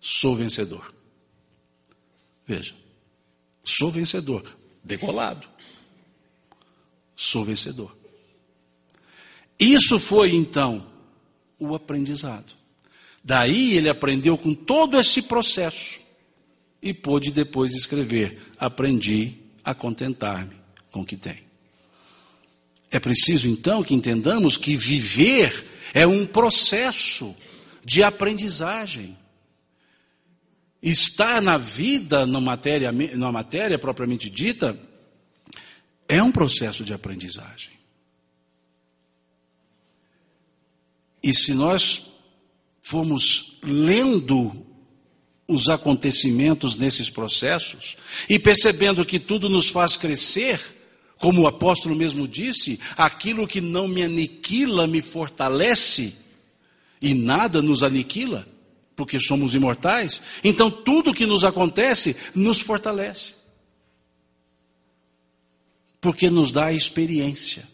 [0.00, 0.94] Sou vencedor.
[2.46, 2.74] Veja,
[3.64, 4.56] sou vencedor.
[4.82, 5.46] Degolado.
[7.14, 7.96] Sou vencedor.
[9.58, 10.88] Isso foi então
[11.58, 12.52] o aprendizado.
[13.22, 16.00] Daí ele aprendeu com todo esse processo
[16.80, 20.56] e pôde depois escrever: Aprendi a contentar-me
[20.90, 21.47] com o que tem.
[22.90, 27.34] É preciso então que entendamos que viver é um processo
[27.84, 29.16] de aprendizagem.
[30.82, 34.78] Estar na vida, na matéria, na matéria propriamente dita,
[36.06, 37.72] é um processo de aprendizagem.
[41.22, 42.06] E se nós
[42.80, 44.66] formos lendo
[45.46, 47.96] os acontecimentos nesses processos
[48.28, 50.77] e percebendo que tudo nos faz crescer,
[51.18, 56.14] como o apóstolo mesmo disse, aquilo que não me aniquila me fortalece
[57.00, 58.46] e nada nos aniquila,
[58.94, 60.22] porque somos imortais.
[60.42, 63.34] Então tudo que nos acontece nos fortalece.
[66.00, 67.68] Porque nos dá a experiência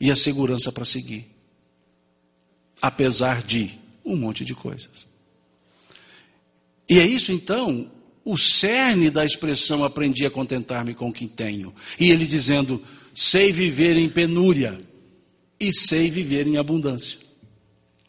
[0.00, 1.26] e a segurança para seguir,
[2.80, 5.06] apesar de um monte de coisas.
[6.88, 7.90] E é isso então,
[8.26, 11.72] o cerne da expressão aprendi a contentar-me com o que tenho.
[11.98, 12.82] E ele dizendo:
[13.14, 14.80] sei viver em penúria
[15.60, 17.20] e sei viver em abundância.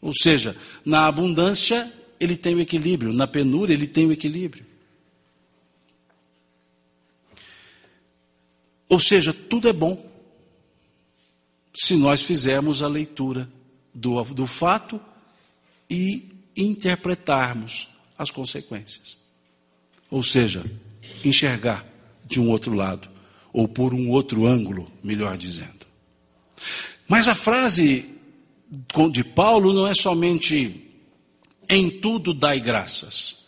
[0.02, 4.66] Ou seja, na abundância ele tem o equilíbrio, na penúria ele tem o equilíbrio.
[8.88, 10.04] Ou seja, tudo é bom
[11.72, 13.48] se nós fizermos a leitura
[13.94, 15.00] do, do fato
[15.88, 17.88] e interpretarmos
[18.18, 19.17] as consequências.
[20.10, 20.64] Ou seja,
[21.24, 21.84] enxergar
[22.24, 23.08] de um outro lado,
[23.52, 25.86] ou por um outro ângulo, melhor dizendo.
[27.06, 28.08] Mas a frase
[29.10, 30.84] de Paulo não é somente
[31.68, 33.38] em tudo dai graças.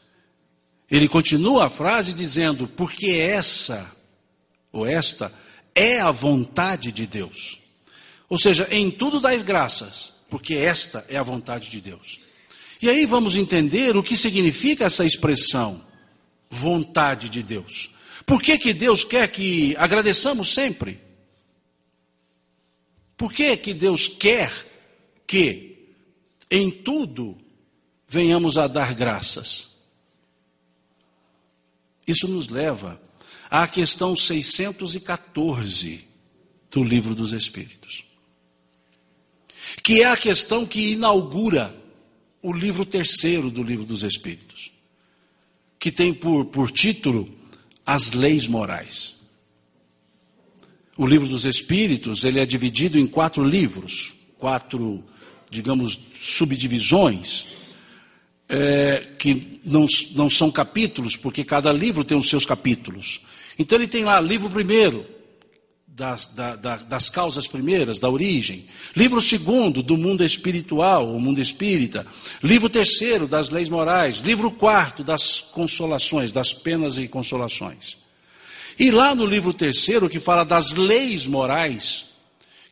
[0.90, 3.90] Ele continua a frase dizendo, porque essa,
[4.72, 5.32] ou esta,
[5.74, 7.58] é a vontade de Deus.
[8.28, 12.20] Ou seja, em tudo dais graças, porque esta é a vontade de Deus.
[12.82, 15.84] E aí vamos entender o que significa essa expressão,
[16.50, 17.90] vontade de Deus.
[18.26, 21.00] Por que, que Deus quer que agradeçamos sempre?
[23.16, 24.50] Por que, que Deus quer
[25.26, 25.88] que
[26.50, 27.38] em tudo
[28.06, 29.70] venhamos a dar graças?
[32.06, 33.00] Isso nos leva
[33.48, 36.04] à questão 614
[36.70, 38.04] do Livro dos Espíritos,
[39.82, 41.76] que é a questão que inaugura
[42.42, 44.69] o livro terceiro do Livro dos Espíritos,
[45.80, 47.26] que tem por, por título
[47.86, 49.16] As Leis Morais.
[50.96, 55.02] O Livro dos Espíritos ele é dividido em quatro livros, quatro,
[55.50, 57.46] digamos, subdivisões,
[58.46, 63.22] é, que não, não são capítulos, porque cada livro tem os seus capítulos.
[63.58, 65.06] Então ele tem lá, livro primeiro,
[65.94, 68.66] das, da, da, das causas primeiras, da origem.
[68.94, 72.06] Livro segundo, do mundo espiritual, o mundo espírita.
[72.42, 74.18] Livro terceiro, das leis morais.
[74.18, 77.98] Livro quarto, das consolações, das penas e consolações.
[78.78, 82.06] E lá no livro terceiro, que fala das leis morais,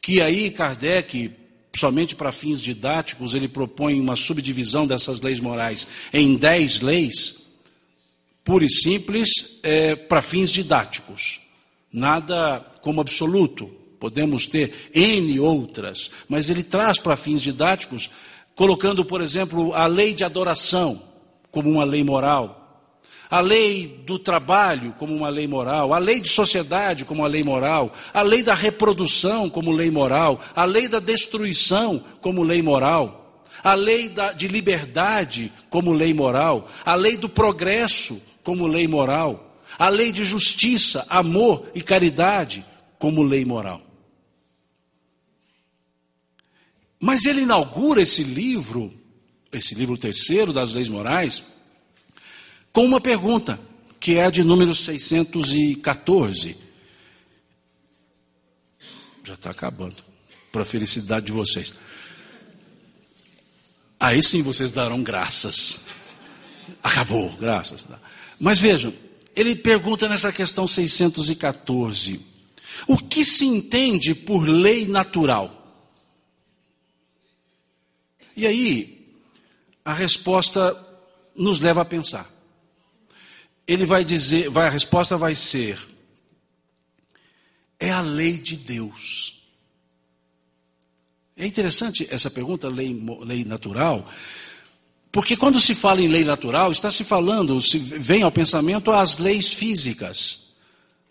[0.00, 1.32] que aí Kardec,
[1.76, 7.36] somente para fins didáticos, ele propõe uma subdivisão dessas leis morais em dez leis,
[8.42, 11.40] pura e simples, é, para fins didáticos.
[11.92, 18.10] Nada como absoluto, podemos ter N outras, mas ele traz para fins didáticos,
[18.54, 21.02] colocando, por exemplo, a lei de adoração
[21.50, 22.58] como uma lei moral,
[23.30, 27.44] a lei do trabalho como uma lei moral, a lei de sociedade como uma lei
[27.44, 33.44] moral, a lei da reprodução como lei moral, a lei da destruição como lei moral,
[33.62, 39.47] a lei da, de liberdade como lei moral, a lei do progresso como lei moral
[39.76, 42.64] a lei de justiça, amor e caridade
[42.98, 43.82] como lei moral.
[47.00, 48.92] Mas ele inaugura esse livro,
[49.52, 51.44] esse livro terceiro das leis morais,
[52.72, 53.60] com uma pergunta,
[54.00, 56.56] que é a de número 614.
[59.24, 59.96] Já está acabando,
[60.50, 61.72] para a felicidade de vocês.
[64.00, 65.80] Aí sim vocês darão graças.
[66.82, 67.86] Acabou, graças.
[68.38, 68.92] Mas vejam,
[69.38, 72.20] ele pergunta nessa questão 614:
[72.88, 75.54] o que se entende por lei natural?
[78.36, 79.16] E aí,
[79.84, 80.76] a resposta
[81.36, 82.28] nos leva a pensar.
[83.64, 85.78] Ele vai dizer, vai, a resposta vai ser:
[87.78, 89.40] é a lei de Deus.
[91.36, 94.10] É interessante essa pergunta, lei, lei natural,
[95.18, 99.18] porque quando se fala em lei natural, está se falando, se vem ao pensamento as
[99.18, 100.38] leis físicas.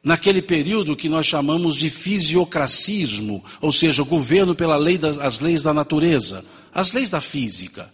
[0.02, 4.98] Naquele período que nós chamamos de fisiocracismo, ou seja, o governo pela lei
[5.42, 7.94] leis da natureza, as leis da física.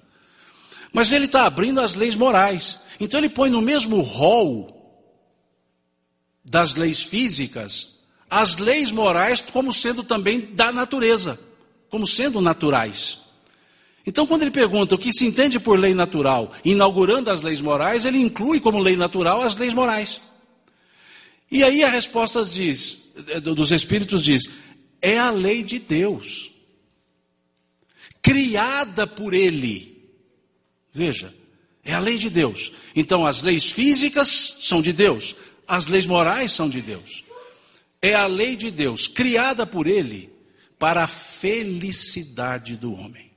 [0.93, 2.81] Mas ele está abrindo as leis morais.
[2.99, 5.01] Então ele põe no mesmo rol
[6.45, 7.93] das leis físicas
[8.29, 11.39] as leis morais como sendo também da natureza,
[11.89, 13.22] como sendo naturais.
[14.05, 18.03] Então, quando ele pergunta o que se entende por lei natural, inaugurando as leis morais,
[18.03, 20.21] ele inclui como lei natural as leis morais.
[21.49, 24.49] E aí a resposta diz, eh, dos Espíritos diz,
[25.01, 26.51] é a lei de Deus,
[28.21, 29.93] criada por Ele,
[30.93, 31.33] Veja,
[31.83, 32.71] é a lei de Deus.
[32.95, 35.35] Então as leis físicas são de Deus,
[35.67, 37.23] as leis morais são de Deus.
[38.01, 40.29] É a lei de Deus, criada por Ele
[40.77, 43.31] para a felicidade do homem.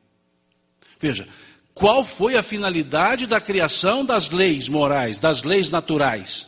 [0.99, 1.29] Veja,
[1.75, 6.47] qual foi a finalidade da criação das leis morais, das leis naturais?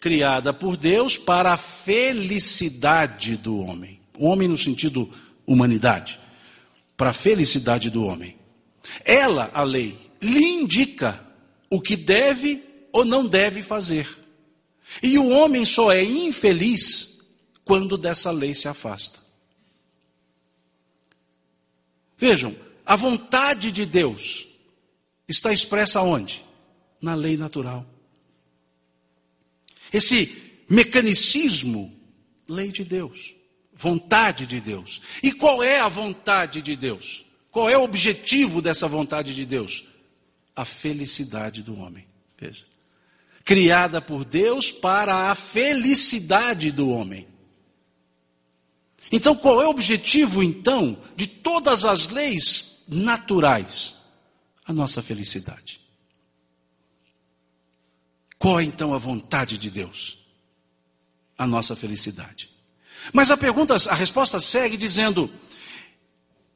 [0.00, 4.00] Criada por Deus para a felicidade do homem.
[4.18, 5.10] Homem no sentido
[5.46, 6.20] humanidade.
[6.96, 8.36] Para a felicidade do homem.
[9.04, 11.20] Ela, a lei, lhe indica
[11.68, 12.62] o que deve
[12.92, 14.08] ou não deve fazer.
[15.02, 17.18] E o homem só é infeliz
[17.64, 19.20] quando dessa lei se afasta.
[22.18, 22.54] Vejam,
[22.84, 24.46] a vontade de Deus
[25.28, 26.44] está expressa onde?
[27.00, 27.86] Na lei natural.
[29.92, 31.94] Esse mecanicismo,
[32.48, 33.34] lei de Deus,
[33.74, 35.00] vontade de Deus.
[35.22, 37.24] E qual é a vontade de Deus?
[37.50, 39.84] Qual é o objetivo dessa vontade de Deus?
[40.56, 42.06] A felicidade do homem.
[42.38, 42.64] Veja.
[43.44, 47.26] Criada por Deus para a felicidade do homem.
[49.10, 53.96] Então, qual é o objetivo, então, de todas as leis naturais?
[54.64, 55.80] A nossa felicidade.
[58.38, 60.18] Qual é, então, a vontade de Deus?
[61.36, 62.50] A nossa felicidade.
[63.12, 65.30] Mas a pergunta, a resposta segue dizendo: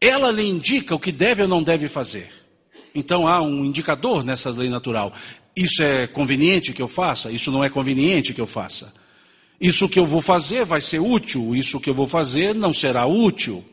[0.01, 2.31] ela lhe indica o que deve ou não deve fazer.
[2.95, 5.13] Então há um indicador nessa lei natural.
[5.55, 7.31] Isso é conveniente que eu faça?
[7.31, 8.93] Isso não é conveniente que eu faça?
[9.61, 13.07] Isso que eu vou fazer vai ser útil, isso que eu vou fazer não será
[13.07, 13.65] útil.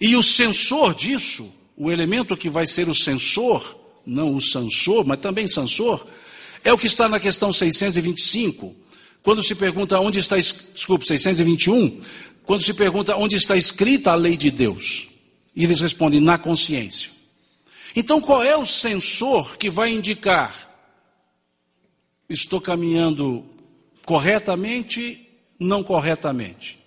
[0.00, 5.18] E o sensor disso, o elemento que vai ser o sensor, não o sensor, mas
[5.18, 6.06] também sensor,
[6.62, 8.74] é o que está na questão 625,
[9.22, 12.00] quando se pergunta onde está, desculpe, 621,
[12.44, 15.08] quando se pergunta onde está escrita a lei de Deus.
[15.54, 17.10] E eles respondem, na consciência.
[17.94, 20.70] Então qual é o sensor que vai indicar?
[22.28, 23.44] Estou caminhando
[24.04, 25.26] corretamente,
[25.58, 26.78] não corretamente?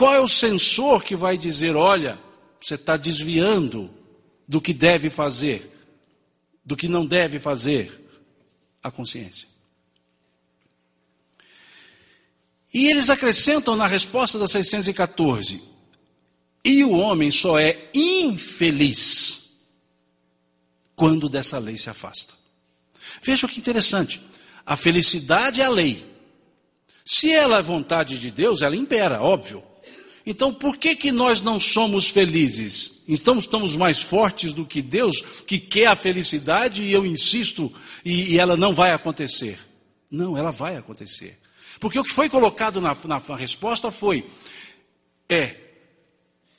[0.00, 2.18] Qual é o sensor que vai dizer, olha,
[2.58, 3.92] você está desviando
[4.48, 5.70] do que deve fazer,
[6.64, 8.08] do que não deve fazer?
[8.82, 9.46] A consciência.
[12.72, 15.62] E eles acrescentam na resposta da 614:
[16.64, 19.50] e o homem só é infeliz
[20.96, 22.32] quando dessa lei se afasta.
[23.20, 24.18] Veja que interessante.
[24.64, 26.10] A felicidade é a lei.
[27.04, 29.68] Se ela é vontade de Deus, ela impera, óbvio.
[30.24, 33.00] Então, por que que nós não somos felizes?
[33.08, 37.72] Então, estamos mais fortes do que Deus, que quer a felicidade e eu insisto,
[38.04, 39.58] e, e ela não vai acontecer.
[40.10, 41.38] Não, ela vai acontecer.
[41.78, 44.26] Porque o que foi colocado na, na, na resposta foi:
[45.28, 45.56] é,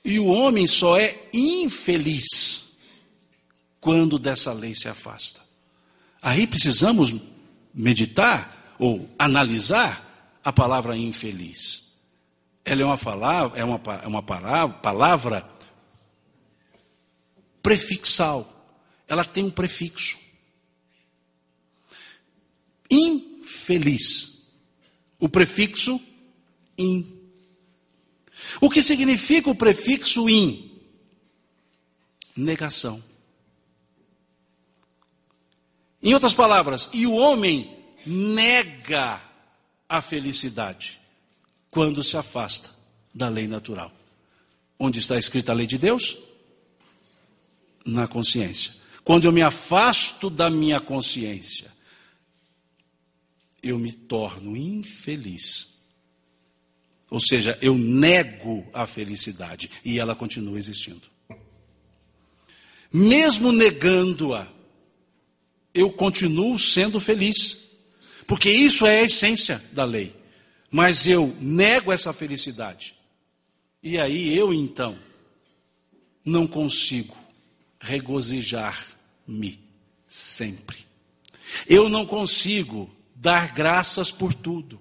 [0.04, 2.72] e o homem só é infeliz
[3.80, 5.42] quando dessa lei se afasta.
[6.22, 7.14] Aí precisamos
[7.74, 11.91] meditar ou analisar a palavra infeliz.
[12.64, 15.50] Ela é uma palavra, é uma, é uma palavra, palavra
[17.62, 18.48] prefixal.
[19.08, 20.20] Ela tem um prefixo.
[22.90, 24.44] Infeliz.
[25.20, 26.00] O prefixo
[26.78, 27.20] in.
[28.60, 30.82] O que significa o prefixo in?
[32.36, 33.04] Negação.
[36.02, 39.22] Em outras palavras, e o homem nega
[39.88, 41.01] a felicidade
[41.72, 42.70] quando se afasta
[43.14, 43.92] da lei natural.
[44.78, 46.18] Onde está escrita a lei de Deus?
[47.86, 48.74] Na consciência.
[49.04, 51.72] Quando eu me afasto da minha consciência,
[53.64, 55.70] eu me torno infeliz.
[57.10, 61.10] Ou seja, eu nego a felicidade e ela continua existindo.
[62.94, 64.48] Mesmo negando-a,
[65.74, 67.58] eu continuo sendo feliz.
[68.28, 70.21] Porque isso é a essência da lei.
[70.72, 72.96] Mas eu nego essa felicidade.
[73.84, 74.98] E aí eu então
[76.24, 77.18] não consigo
[77.80, 79.60] regozijar-me
[80.08, 80.86] sempre.
[81.68, 84.80] Eu não consigo dar graças por tudo.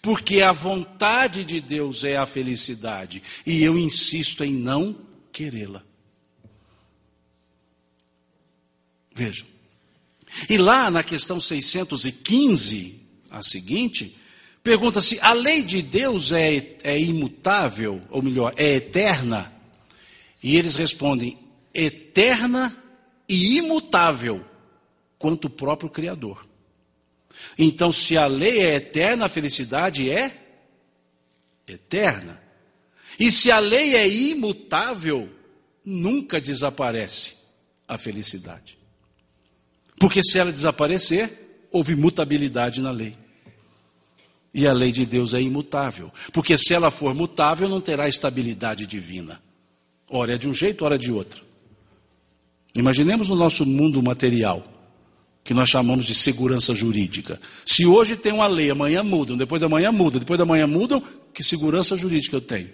[0.00, 3.22] Porque a vontade de Deus é a felicidade.
[3.44, 4.96] E eu insisto em não
[5.32, 5.84] querê-la.
[9.14, 9.46] Vejam.
[10.48, 13.00] E lá na questão 615,
[13.30, 14.16] a seguinte,
[14.62, 19.52] pergunta-se: a lei de Deus é, é imutável, ou melhor, é eterna?
[20.42, 21.38] E eles respondem:
[21.74, 22.76] eterna
[23.28, 24.44] e imutável,
[25.18, 26.46] quanto o próprio Criador.
[27.58, 30.36] Então, se a lei é eterna, a felicidade é
[31.66, 32.40] eterna.
[33.18, 35.28] E se a lei é imutável,
[35.84, 37.34] nunca desaparece
[37.86, 38.78] a felicidade.
[39.98, 43.16] Porque se ela desaparecer, houve mutabilidade na lei.
[44.54, 46.12] E a lei de Deus é imutável.
[46.32, 49.40] Porque se ela for mutável, não terá estabilidade divina.
[50.08, 51.42] Ora é de um jeito, ora é de outro.
[52.74, 54.62] Imaginemos no nosso mundo material,
[55.44, 57.40] que nós chamamos de segurança jurídica.
[57.66, 61.02] Se hoje tem uma lei, amanhã mudam, depois da manhã mudam, depois da manhã mudam,
[61.32, 62.70] que segurança jurídica eu tenho?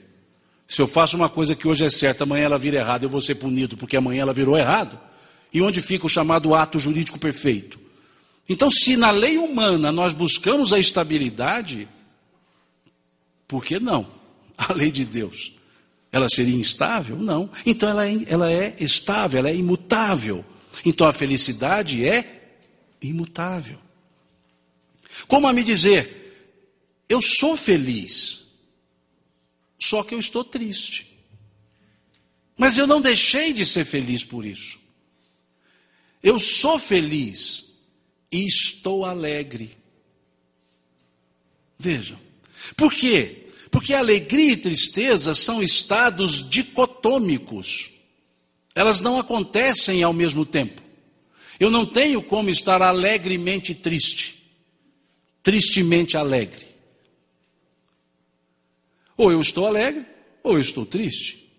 [0.67, 3.23] Se eu faço uma coisa que hoje é certa, amanhã ela vira errada, eu vou
[3.23, 5.01] ser punido porque amanhã ela virou errado.
[5.53, 7.81] E onde fica o chamado ato jurídico perfeito?
[8.49, 11.89] Então, se na lei humana nós buscamos a estabilidade,
[13.47, 14.11] por que não?
[14.57, 15.53] A lei de Deus,
[16.11, 17.17] ela seria instável?
[17.17, 17.51] Não.
[17.65, 20.45] Então ela é, ela é estável, ela é imutável.
[20.85, 22.57] Então a felicidade é
[23.01, 23.79] imutável.
[25.27, 26.19] Como a me dizer,
[27.09, 28.47] eu sou feliz,
[29.79, 31.07] só que eu estou triste.
[32.57, 34.79] Mas eu não deixei de ser feliz por isso.
[36.23, 37.67] Eu sou feliz,
[38.31, 39.77] e estou alegre.
[41.79, 42.19] Vejam.
[42.77, 43.47] Por quê?
[43.71, 47.91] Porque alegria e tristeza são estados dicotômicos.
[48.75, 50.83] Elas não acontecem ao mesmo tempo.
[51.59, 54.43] Eu não tenho como estar alegremente triste,
[55.43, 56.67] tristemente alegre.
[59.17, 60.07] Ou eu estou alegre,
[60.43, 61.51] ou eu estou triste.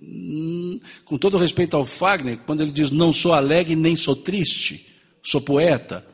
[0.00, 4.86] Hum, com todo respeito ao Fagner, quando ele diz não sou alegre nem sou triste,
[5.24, 6.06] sou poeta.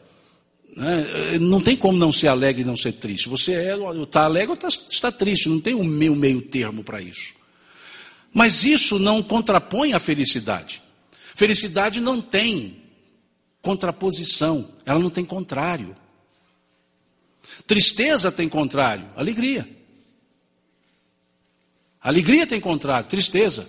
[0.77, 1.39] Né?
[1.41, 3.29] Não tem como não ser alegre e não ser triste.
[3.29, 7.03] Você é, está alegre ou está, está triste, não tem um meio, meio termo para
[7.03, 7.35] isso.
[8.33, 10.81] Mas isso não contrapõe a felicidade.
[11.35, 12.81] Felicidade não tem
[13.61, 15.97] contraposição, ela não tem contrário.
[17.67, 19.69] Tristeza tem contrário, alegria.
[22.01, 23.69] Alegria tem contrário, tristeza.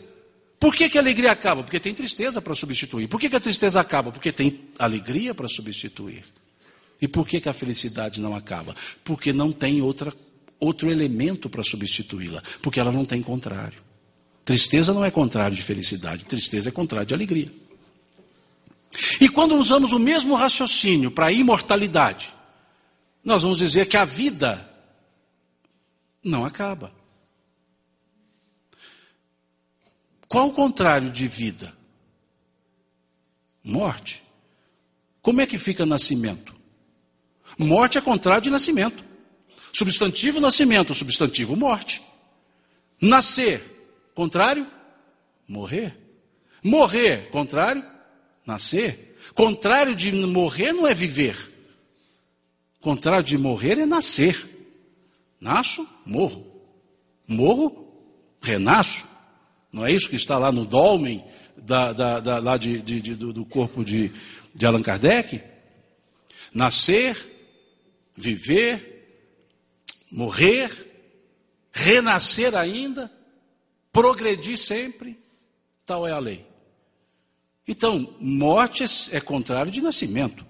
[0.61, 1.63] Por que, que a alegria acaba?
[1.63, 3.07] Porque tem tristeza para substituir.
[3.07, 4.11] Por que, que a tristeza acaba?
[4.11, 6.23] Porque tem alegria para substituir.
[7.01, 8.75] E por que, que a felicidade não acaba?
[9.03, 10.13] Porque não tem outra,
[10.59, 12.43] outro elemento para substituí-la.
[12.61, 13.81] Porque ela não tem contrário.
[14.45, 17.51] Tristeza não é contrário de felicidade, tristeza é contrário de alegria.
[19.19, 22.31] E quando usamos o mesmo raciocínio para a imortalidade,
[23.25, 24.69] nós vamos dizer que a vida
[26.23, 27.00] não acaba.
[30.31, 31.75] Qual o contrário de vida?
[33.61, 34.23] Morte.
[35.21, 36.55] Como é que fica nascimento?
[37.57, 39.03] Morte é contrário de nascimento.
[39.73, 42.01] Substantivo nascimento, substantivo morte.
[43.01, 43.61] Nascer,
[44.15, 44.65] contrário?
[45.45, 45.97] Morrer.
[46.63, 47.85] Morrer, contrário?
[48.45, 49.17] Nascer.
[49.35, 51.51] Contrário de morrer não é viver.
[52.79, 54.49] Contrário de morrer é nascer.
[55.41, 56.47] Nasço, morro.
[57.27, 57.85] Morro,
[58.41, 59.10] renasço.
[59.71, 61.23] Não é isso que está lá no dolmen
[61.55, 64.11] da, da, da, lá de, de, de, do corpo de,
[64.53, 65.41] de Allan Kardec?
[66.53, 67.15] Nascer,
[68.15, 68.91] viver,
[70.11, 70.69] morrer,
[71.71, 73.09] renascer ainda,
[73.91, 75.17] progredir sempre,
[75.85, 76.45] tal é a lei.
[77.67, 80.45] Então, morte é, é contrário de nascimento.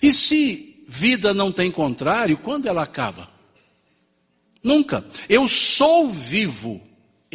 [0.00, 3.28] E se vida não tem contrário, quando ela acaba?
[4.62, 5.04] Nunca.
[5.28, 6.80] Eu sou vivo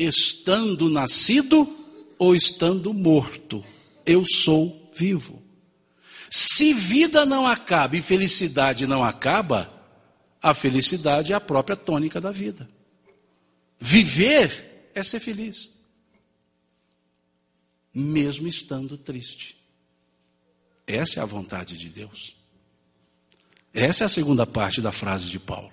[0.03, 1.67] estando nascido
[2.17, 3.63] ou estando morto.
[4.05, 5.41] Eu sou vivo.
[6.29, 9.73] Se vida não acaba e felicidade não acaba,
[10.41, 12.69] a felicidade é a própria tônica da vida.
[13.79, 15.71] Viver é ser feliz,
[17.93, 19.57] mesmo estando triste.
[20.85, 22.35] Essa é a vontade de Deus.
[23.73, 25.71] Essa é a segunda parte da frase de Paulo.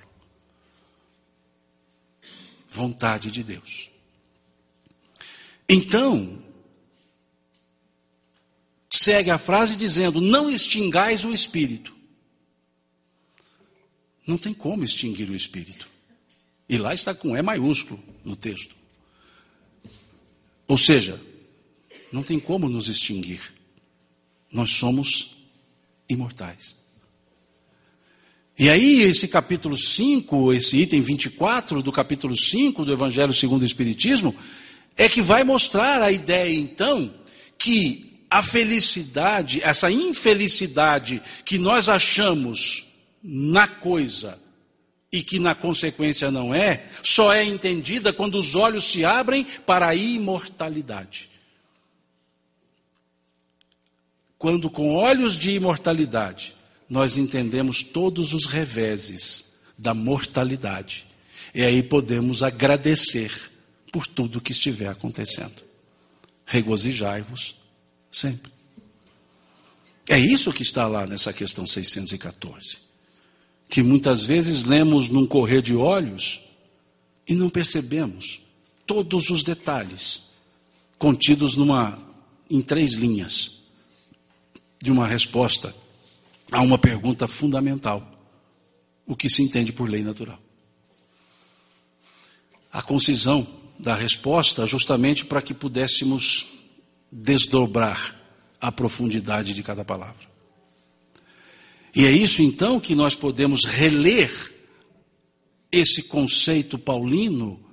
[2.68, 3.90] Vontade de Deus.
[5.68, 6.38] Então,
[8.90, 11.94] segue a frase dizendo: Não extingais o espírito.
[14.26, 15.88] Não tem como extinguir o espírito.
[16.68, 18.74] E lá está com E maiúsculo no texto.
[20.66, 21.20] Ou seja,
[22.10, 23.40] não tem como nos extinguir.
[24.50, 25.36] Nós somos
[26.08, 26.74] imortais.
[28.58, 33.66] E aí, esse capítulo 5, esse item 24 do capítulo 5 do Evangelho segundo o
[33.66, 34.34] Espiritismo,
[34.96, 37.12] é que vai mostrar a ideia, então,
[37.58, 42.84] que a felicidade, essa infelicidade que nós achamos
[43.22, 44.38] na coisa
[45.12, 49.88] e que na consequência não é, só é entendida quando os olhos se abrem para
[49.88, 51.28] a imortalidade.
[54.38, 56.54] Quando com olhos de imortalidade
[56.88, 61.06] nós entendemos todos os reveses da mortalidade,
[61.54, 63.32] e aí podemos agradecer
[63.96, 65.64] por tudo que estiver acontecendo.
[66.44, 67.54] Regozijai-vos
[68.12, 68.52] Sempre.
[70.06, 72.78] É isso que está lá nessa questão 614.
[73.70, 76.40] Que muitas vezes lemos num correr de olhos
[77.26, 78.42] e não percebemos
[78.86, 80.24] todos os detalhes
[80.98, 81.98] contidos numa
[82.50, 83.62] em três linhas
[84.82, 85.74] de uma resposta
[86.52, 88.30] a uma pergunta fundamental:
[89.06, 90.38] o que se entende por lei natural?
[92.70, 96.46] A concisão da resposta justamente para que pudéssemos
[97.10, 98.18] desdobrar
[98.60, 100.26] a profundidade de cada palavra.
[101.94, 104.30] E é isso então que nós podemos reler
[105.70, 107.66] esse conceito paulino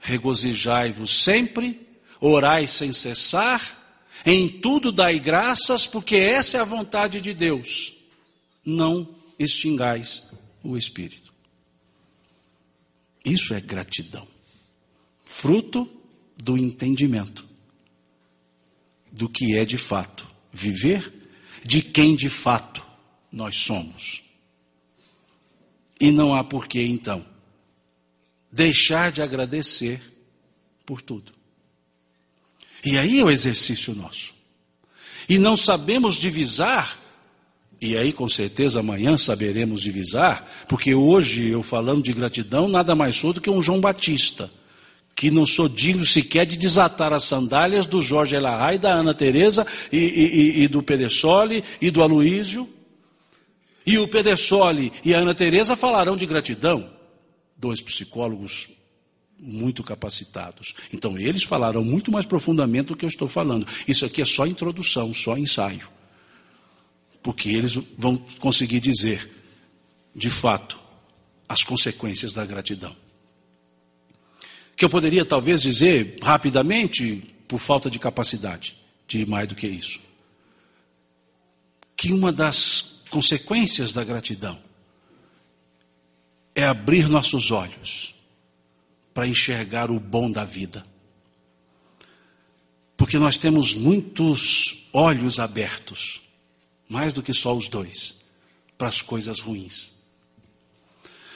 [0.00, 1.86] regozijai-vos sempre,
[2.20, 3.78] orai sem cessar,
[4.24, 7.94] em tudo dai graças, porque essa é a vontade de Deus.
[8.64, 10.26] Não extingais
[10.62, 11.32] o espírito.
[13.24, 14.26] Isso é gratidão,
[15.30, 15.88] fruto
[16.36, 17.46] do entendimento
[19.12, 21.30] do que é de fato viver,
[21.64, 22.84] de quem de fato
[23.30, 24.24] nós somos.
[26.00, 27.24] E não há porquê, então,
[28.50, 30.02] deixar de agradecer
[30.84, 31.32] por tudo.
[32.84, 34.34] E aí é o exercício nosso.
[35.28, 36.98] E não sabemos divisar,
[37.80, 43.14] e aí com certeza amanhã saberemos divisar, porque hoje eu falando de gratidão, nada mais
[43.14, 44.50] sou do que um João Batista,
[45.20, 49.66] que não sou digno sequer de desatar as sandálias do Jorge Elahai, da Ana Teresa
[49.92, 52.66] e, e, e do Pedessoli e do Aloísio.
[53.84, 56.90] E o Pedessoli e a Ana Teresa falarão de gratidão
[57.54, 58.70] dois psicólogos
[59.38, 60.74] muito capacitados.
[60.90, 63.66] Então, eles falaram muito mais profundamente do que eu estou falando.
[63.86, 65.86] Isso aqui é só introdução, só ensaio.
[67.22, 69.30] Porque eles vão conseguir dizer,
[70.16, 70.80] de fato,
[71.46, 72.96] as consequências da gratidão.
[74.80, 80.00] Que eu poderia talvez dizer rapidamente, por falta de capacidade, de mais do que isso.
[81.94, 84.58] Que uma das consequências da gratidão
[86.54, 88.14] é abrir nossos olhos
[89.12, 90.82] para enxergar o bom da vida.
[92.96, 96.22] Porque nós temos muitos olhos abertos,
[96.88, 98.16] mais do que só os dois,
[98.78, 99.92] para as coisas ruins.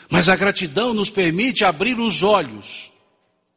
[0.09, 2.94] Mas a gratidão nos permite abrir os olhos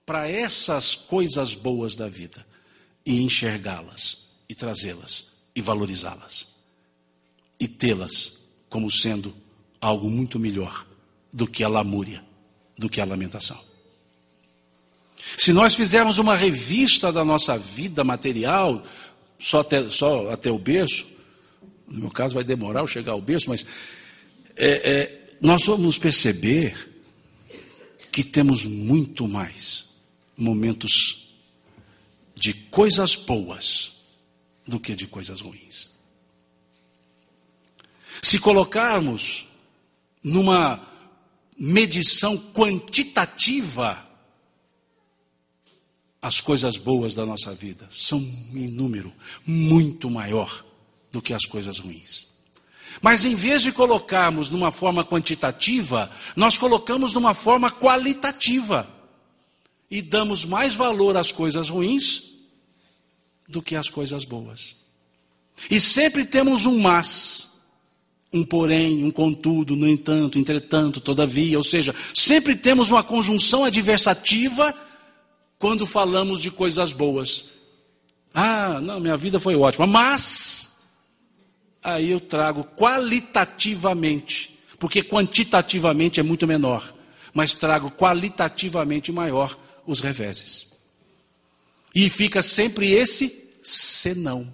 [0.08, 2.48] para essas coisas boas da vida
[3.06, 6.56] e enxergá-las e trazê-las e valorizá-las
[7.60, 8.38] e tê-las
[8.70, 9.36] como sendo
[9.82, 10.88] algo muito melhor
[11.32, 12.24] do que a lamúria,
[12.78, 13.60] do que a lamentação.
[15.38, 18.82] Se nós fizermos uma revista da nossa vida material,
[19.38, 21.06] só até, só até o berço,
[21.86, 23.66] no meu caso vai demorar eu chegar ao berço, mas
[24.56, 26.94] é, é, nós vamos perceber
[28.10, 29.87] que temos muito mais
[30.38, 31.28] momentos
[32.36, 33.94] de coisas boas
[34.66, 35.90] do que de coisas ruins.
[38.22, 39.48] Se colocarmos
[40.24, 40.88] numa
[41.58, 44.06] medição quantitativa
[46.22, 49.14] as coisas boas da nossa vida são em número
[49.46, 50.66] muito maior
[51.12, 52.28] do que as coisas ruins.
[53.02, 58.97] Mas em vez de colocarmos numa forma quantitativa, nós colocamos numa forma qualitativa
[59.90, 62.24] e damos mais valor às coisas ruins
[63.48, 64.76] do que às coisas boas.
[65.72, 67.48] E sempre temos um mas
[68.32, 74.74] um porém, um contudo, no entanto, entretanto, todavia, ou seja, sempre temos uma conjunção adversativa
[75.58, 77.46] quando falamos de coisas boas.
[78.34, 80.70] Ah, não, minha vida foi ótima, mas
[81.82, 86.94] aí eu trago qualitativamente, porque quantitativamente é muito menor,
[87.34, 89.58] mas trago qualitativamente maior
[89.88, 90.68] os reveses.
[91.96, 94.54] E fica sempre esse senão.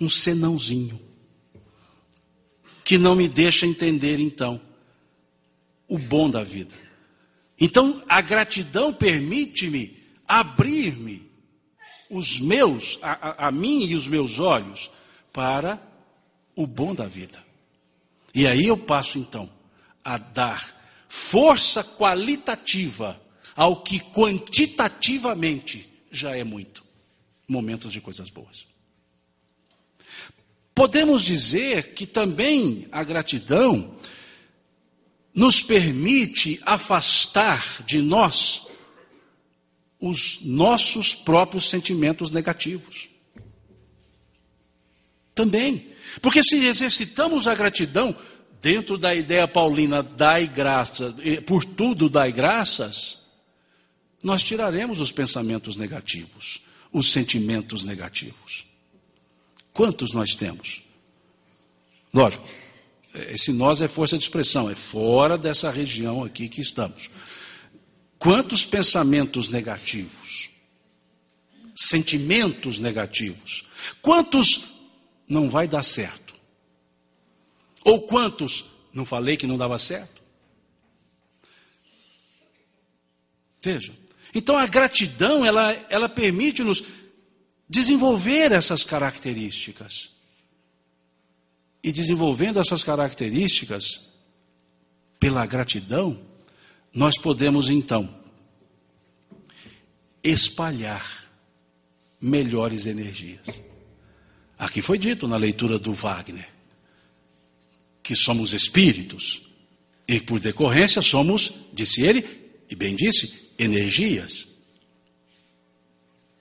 [0.00, 0.98] Um senãozinho
[2.84, 4.60] que não me deixa entender então
[5.86, 6.74] o bom da vida.
[7.60, 11.30] Então, a gratidão permite-me abrir-me
[12.10, 14.90] os meus, a, a, a mim e os meus olhos
[15.32, 15.80] para
[16.56, 17.42] o bom da vida.
[18.34, 19.50] E aí eu passo então
[20.04, 20.74] a dar
[21.08, 23.20] força qualitativa
[23.54, 26.82] ao que quantitativamente já é muito.
[27.48, 28.66] Momentos de coisas boas.
[30.74, 33.94] Podemos dizer que também a gratidão
[35.34, 38.62] nos permite afastar de nós
[40.00, 43.08] os nossos próprios sentimentos negativos.
[45.34, 45.92] Também.
[46.20, 48.14] Porque se exercitamos a gratidão
[48.60, 51.14] dentro da ideia paulina, dai graça,
[51.46, 53.21] por tudo dai graças,
[54.22, 56.62] nós tiraremos os pensamentos negativos,
[56.92, 58.64] os sentimentos negativos?
[59.72, 60.82] Quantos nós temos?
[62.12, 62.46] Lógico,
[63.14, 67.10] esse nós é força de expressão, é fora dessa região aqui que estamos.
[68.18, 70.50] Quantos pensamentos negativos?
[71.74, 73.64] Sentimentos negativos?
[74.00, 74.74] Quantos
[75.26, 76.34] não vai dar certo?
[77.84, 80.22] Ou quantos não falei que não dava certo?
[83.60, 84.01] Veja.
[84.34, 86.84] Então a gratidão, ela, ela permite-nos
[87.68, 90.10] desenvolver essas características.
[91.82, 94.12] E desenvolvendo essas características,
[95.18, 96.20] pela gratidão,
[96.94, 98.22] nós podemos então
[100.22, 101.30] espalhar
[102.20, 103.62] melhores energias.
[104.58, 106.48] Aqui foi dito na leitura do Wagner
[108.02, 109.42] que somos espíritos
[110.06, 112.26] e por decorrência somos, disse ele,
[112.68, 114.48] e bem disse, energias.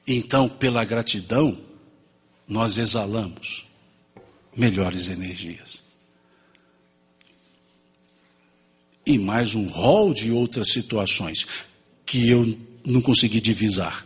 [0.06, 1.60] Então, pela gratidão,
[2.48, 3.66] nós exalamos
[4.56, 5.84] melhores energias.
[9.06, 11.48] E mais um rol de outras situações
[12.06, 14.06] que eu não consegui divisar,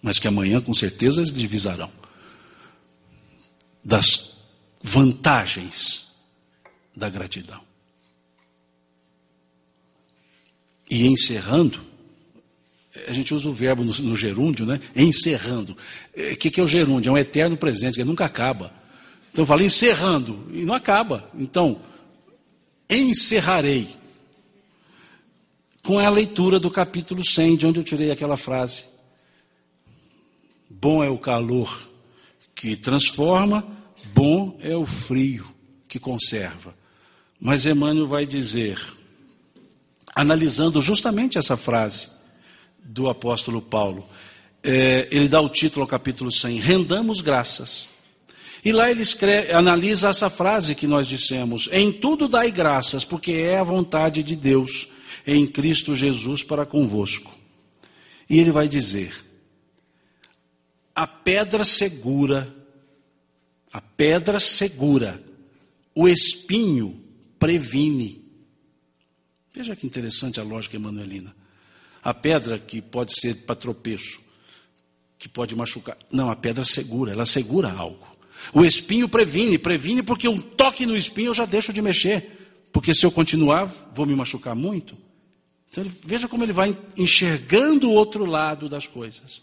[0.00, 1.92] mas que amanhã com certeza divisarão.
[3.84, 4.36] Das
[4.80, 6.06] vantagens
[6.94, 7.60] da gratidão.
[10.88, 11.91] E encerrando,
[13.06, 14.78] a gente usa o verbo no, no gerúndio, né?
[14.94, 15.72] Encerrando.
[15.72, 15.76] O
[16.14, 17.10] é, que, que é o gerúndio?
[17.10, 18.72] É um eterno presente, que nunca acaba.
[19.30, 21.28] Então eu falei encerrando, e não acaba.
[21.34, 21.80] Então,
[22.90, 23.88] encerrarei
[25.82, 28.84] com a leitura do capítulo 100, de onde eu tirei aquela frase.
[30.68, 31.88] Bom é o calor
[32.54, 33.66] que transforma,
[34.14, 35.46] bom é o frio
[35.88, 36.74] que conserva.
[37.40, 38.78] Mas Emmanuel vai dizer,
[40.14, 42.08] analisando justamente essa frase
[42.84, 44.08] do apóstolo Paulo,
[44.62, 47.88] é, ele dá o título ao capítulo 100, Rendamos Graças.
[48.64, 53.32] E lá ele escreve, analisa essa frase que nós dissemos: Em tudo dai graças, porque
[53.32, 54.88] é a vontade de Deus
[55.26, 57.36] em Cristo Jesus para convosco.
[58.30, 59.14] E ele vai dizer:
[60.94, 62.54] A pedra segura,
[63.72, 65.20] a pedra segura,
[65.92, 67.02] o espinho
[67.40, 68.22] previne.
[69.52, 71.34] Veja que interessante a lógica emanuelina.
[72.02, 74.20] A pedra que pode ser para tropeço,
[75.18, 75.96] que pode machucar.
[76.10, 78.06] Não, a pedra segura, ela segura algo.
[78.52, 82.42] O espinho previne, previne porque um toque no espinho eu já deixo de mexer.
[82.72, 84.96] Porque se eu continuar, vou me machucar muito.
[85.70, 89.42] Então, veja como ele vai enxergando o outro lado das coisas.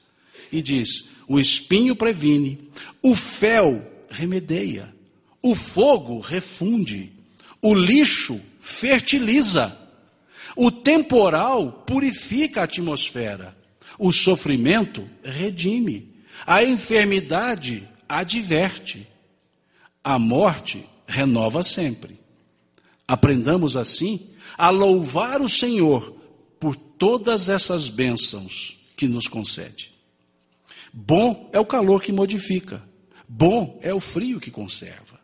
[0.51, 2.69] E diz: o espinho previne,
[3.01, 4.93] o fel remedeia,
[5.41, 7.11] o fogo refunde,
[7.61, 9.77] o lixo fertiliza.
[10.61, 13.55] O temporal purifica a atmosfera.
[13.97, 16.13] O sofrimento redime.
[16.45, 19.07] A enfermidade adverte.
[20.03, 22.19] A morte renova sempre.
[23.07, 26.13] Aprendamos assim a louvar o Senhor
[26.59, 29.93] por todas essas bênçãos que nos concede.
[30.91, 32.83] Bom é o calor que modifica.
[33.25, 35.21] Bom é o frio que conserva.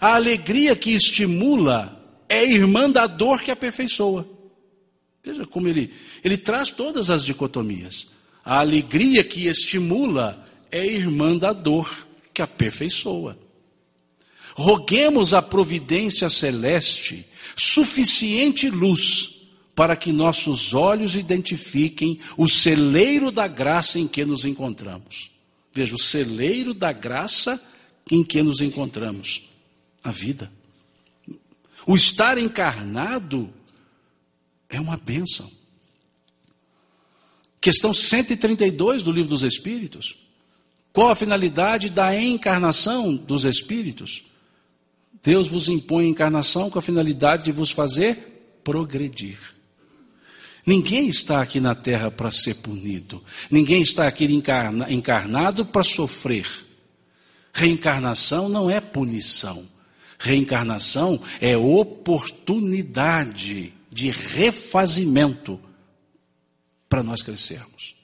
[0.00, 4.37] A alegria que estimula é irmã da dor que aperfeiçoa.
[5.28, 5.92] Veja como ele,
[6.24, 8.06] ele traz todas as dicotomias.
[8.42, 13.38] A alegria que estimula é irmã da dor que aperfeiçoa.
[14.54, 19.34] Roguemos a providência celeste suficiente luz
[19.74, 25.30] para que nossos olhos identifiquem o celeiro da graça em que nos encontramos.
[25.74, 27.62] Veja, o celeiro da graça
[28.10, 29.42] em que nos encontramos
[30.02, 30.50] a vida.
[31.86, 33.52] O estar encarnado
[34.68, 35.50] é uma bênção.
[37.60, 40.16] Questão 132 do Livro dos Espíritos.
[40.92, 44.24] Qual a finalidade da encarnação dos Espíritos?
[45.22, 49.38] Deus vos impõe a encarnação com a finalidade de vos fazer progredir.
[50.64, 53.24] Ninguém está aqui na terra para ser punido.
[53.50, 56.46] Ninguém está aqui encarna, encarnado para sofrer.
[57.52, 59.66] Reencarnação não é punição.
[60.18, 65.60] Reencarnação é oportunidade de refazimento
[66.88, 67.94] para nós crescermos.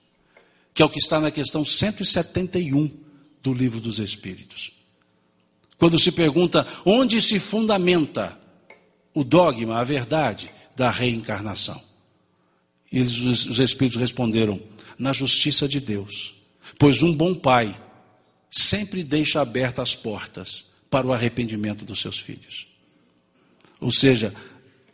[0.72, 2.90] Que é o que está na questão 171
[3.42, 4.72] do Livro dos Espíritos.
[5.78, 8.38] Quando se pergunta onde se fundamenta
[9.12, 11.80] o dogma, a verdade da reencarnação.
[12.90, 14.60] E os Espíritos responderam:
[14.98, 16.34] na justiça de Deus.
[16.78, 17.78] Pois um bom pai
[18.50, 22.66] sempre deixa abertas as portas para o arrependimento dos seus filhos.
[23.80, 24.34] Ou seja,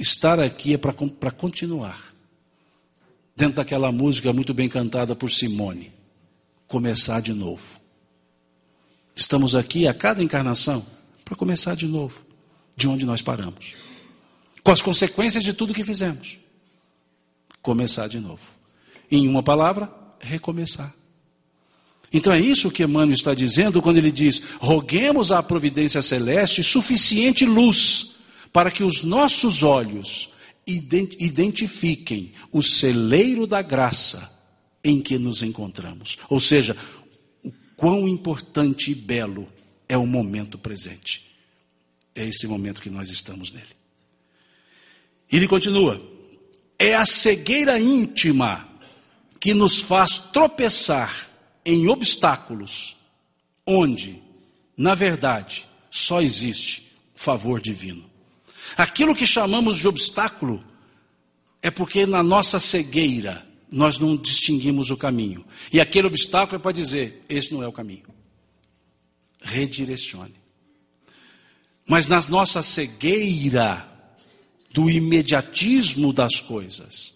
[0.00, 2.12] estar aqui é para continuar.
[3.36, 5.92] Dentro daquela música muito bem cantada por Simone.
[6.66, 7.80] começar de novo.
[9.14, 10.86] Estamos aqui a cada encarnação
[11.24, 12.24] para começar de novo,
[12.76, 13.74] de onde nós paramos,
[14.62, 16.38] com as consequências de tudo que fizemos.
[17.60, 18.42] Começar de novo.
[19.10, 20.94] Em uma palavra, recomeçar.
[22.12, 27.44] Então é isso que Emmanuel está dizendo quando ele diz: roguemos à providência celeste suficiente
[27.44, 28.14] luz
[28.52, 30.30] para que os nossos olhos
[30.66, 34.30] identifiquem o celeiro da graça
[34.82, 36.18] em que nos encontramos.
[36.28, 36.76] Ou seja,
[37.42, 39.48] o quão importante e belo
[39.88, 41.28] é o momento presente.
[42.14, 43.66] É esse momento que nós estamos nele.
[45.30, 46.00] Ele continua:
[46.78, 48.68] é a cegueira íntima
[49.38, 51.30] que nos faz tropeçar
[51.64, 52.96] em obstáculos
[53.66, 54.20] onde,
[54.76, 58.09] na verdade, só existe favor divino.
[58.76, 60.64] Aquilo que chamamos de obstáculo
[61.62, 65.44] é porque na nossa cegueira nós não distinguimos o caminho.
[65.72, 68.06] E aquele obstáculo é para dizer: esse não é o caminho.
[69.42, 70.34] Redirecione.
[71.86, 73.86] Mas na nossa cegueira
[74.72, 77.14] do imediatismo das coisas,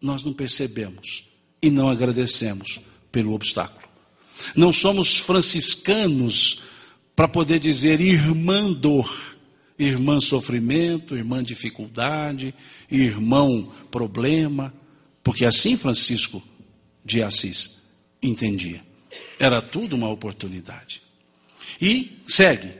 [0.00, 1.24] nós não percebemos
[1.60, 2.80] e não agradecemos
[3.10, 3.86] pelo obstáculo.
[4.54, 6.62] Não somos franciscanos
[7.14, 9.35] para poder dizer irmã dor,
[9.78, 12.54] irmã sofrimento, irmã dificuldade,
[12.90, 14.72] irmão problema,
[15.22, 16.42] porque assim Francisco
[17.04, 17.82] de Assis
[18.22, 18.84] entendia.
[19.38, 21.02] Era tudo uma oportunidade.
[21.80, 22.74] E segue.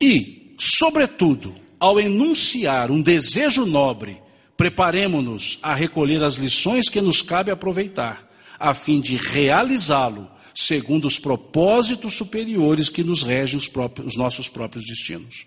[0.00, 4.20] E, sobretudo, ao enunciar um desejo nobre,
[4.56, 8.28] preparemos-nos a recolher as lições que nos cabe aproveitar
[8.58, 14.48] a fim de realizá-lo segundo os propósitos superiores que nos regem os, próprios, os nossos
[14.48, 15.46] próprios destinos.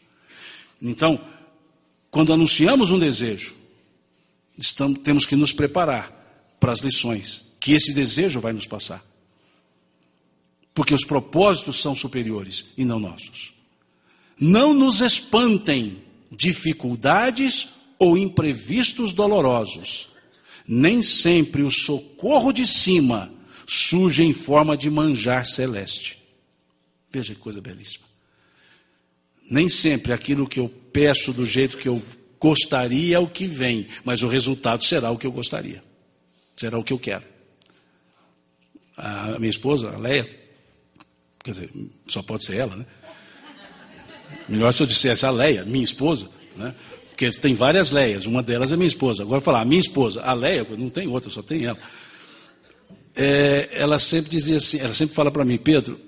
[0.84, 1.20] Então,
[2.12, 3.56] quando anunciamos um desejo,
[4.58, 6.12] estamos, temos que nos preparar
[6.60, 9.04] para as lições que esse desejo vai nos passar.
[10.74, 13.54] Porque os propósitos são superiores e não nossos.
[14.38, 20.14] Não nos espantem dificuldades ou imprevistos dolorosos
[20.68, 23.32] nem sempre o socorro de cima
[23.68, 26.18] surge em forma de manjar celeste.
[27.12, 28.06] Veja que coisa belíssima.
[29.50, 32.02] Nem sempre aquilo que eu peço do jeito que eu
[32.40, 35.84] gostaria é o que vem, mas o resultado será o que eu gostaria.
[36.56, 37.24] Será o que eu quero.
[38.96, 40.30] A minha esposa, a Leia,
[41.44, 41.70] quer dizer,
[42.08, 42.86] só pode ser ela, né?
[44.48, 46.76] Melhor se eu dissesse a Leia, minha esposa, né?
[47.10, 49.22] Porque tem várias Leias, uma delas é minha esposa.
[49.22, 51.78] Agora falar, a minha esposa, a Leia, não tem outra, só tem ela.
[53.16, 56.00] É, ela sempre dizia assim, ela sempre fala para mim, Pedro,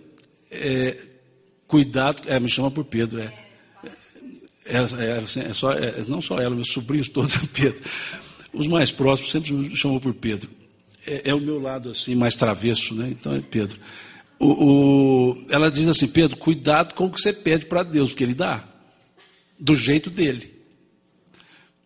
[0.49, 0.97] é,
[1.67, 3.33] cuidado, é, me chama por Pedro, é,
[4.65, 7.79] é, é, assim, é só, é, não só ela, meus sobrinhos todos, Pedro.
[8.51, 10.49] Os mais próximos sempre me chamam por Pedro.
[11.05, 13.09] É, é, o meu lado assim, mais travesso, né?
[13.11, 13.79] Então é Pedro.
[14.39, 18.23] O, o, ela diz assim, Pedro, cuidado com o que você pede para Deus, porque
[18.23, 18.67] Ele dá,
[19.59, 20.55] do jeito dele.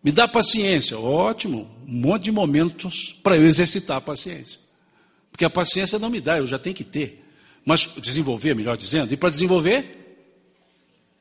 [0.02, 4.58] Me dá paciência, ótimo, um monte de momentos para eu exercitar a paciência.
[5.30, 7.19] Porque a paciência não me dá, eu já tenho que ter.
[7.70, 10.26] Mas desenvolver, melhor dizendo, e para desenvolver,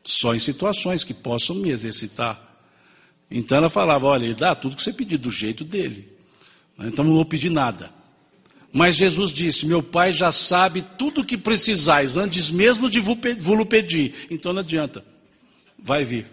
[0.03, 2.41] só em situações que possam me exercitar.
[3.29, 6.11] Então ela falava: olha, ele dá tudo que você pedir do jeito dele.
[6.79, 7.93] Então não vou pedir nada.
[8.73, 13.15] Mas Jesus disse: Meu Pai já sabe tudo o que precisais, antes mesmo de vos
[13.69, 14.15] pedir.
[14.31, 15.05] Então não adianta,
[15.77, 16.25] vai vir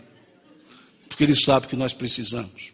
[1.07, 2.73] porque Ele sabe que nós precisamos.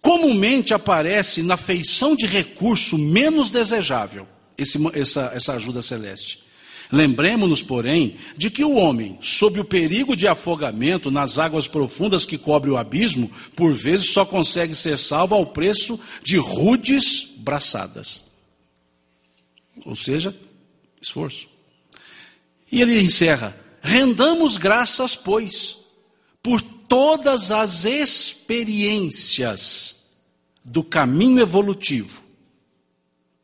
[0.00, 6.42] Comumente aparece na feição de recurso menos desejável esse, essa, essa ajuda celeste.
[6.90, 12.36] Lembremos-nos, porém, de que o homem, sob o perigo de afogamento nas águas profundas que
[12.36, 18.24] cobre o abismo, por vezes só consegue ser salvo ao preço de rudes braçadas.
[19.86, 20.36] Ou seja,
[21.00, 21.48] esforço.
[22.70, 25.80] E ele encerra: rendamos graças, pois
[26.42, 30.02] por todas as experiências
[30.64, 32.21] do caminho evolutivo.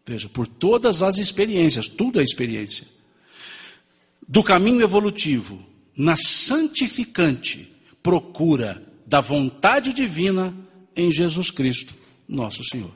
[0.08, 2.86] Veja, por todas as experiências, tudo é experiência.
[4.26, 5.62] Do caminho evolutivo,
[5.94, 7.70] na santificante
[8.02, 10.56] procura da vontade divina
[10.96, 11.94] em Jesus Cristo,
[12.26, 12.90] nosso Senhor.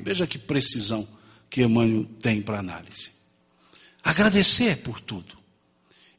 [0.00, 1.06] Veja que precisão
[1.48, 3.12] que Emmanuel tem para análise.
[4.02, 5.38] Agradecer por tudo.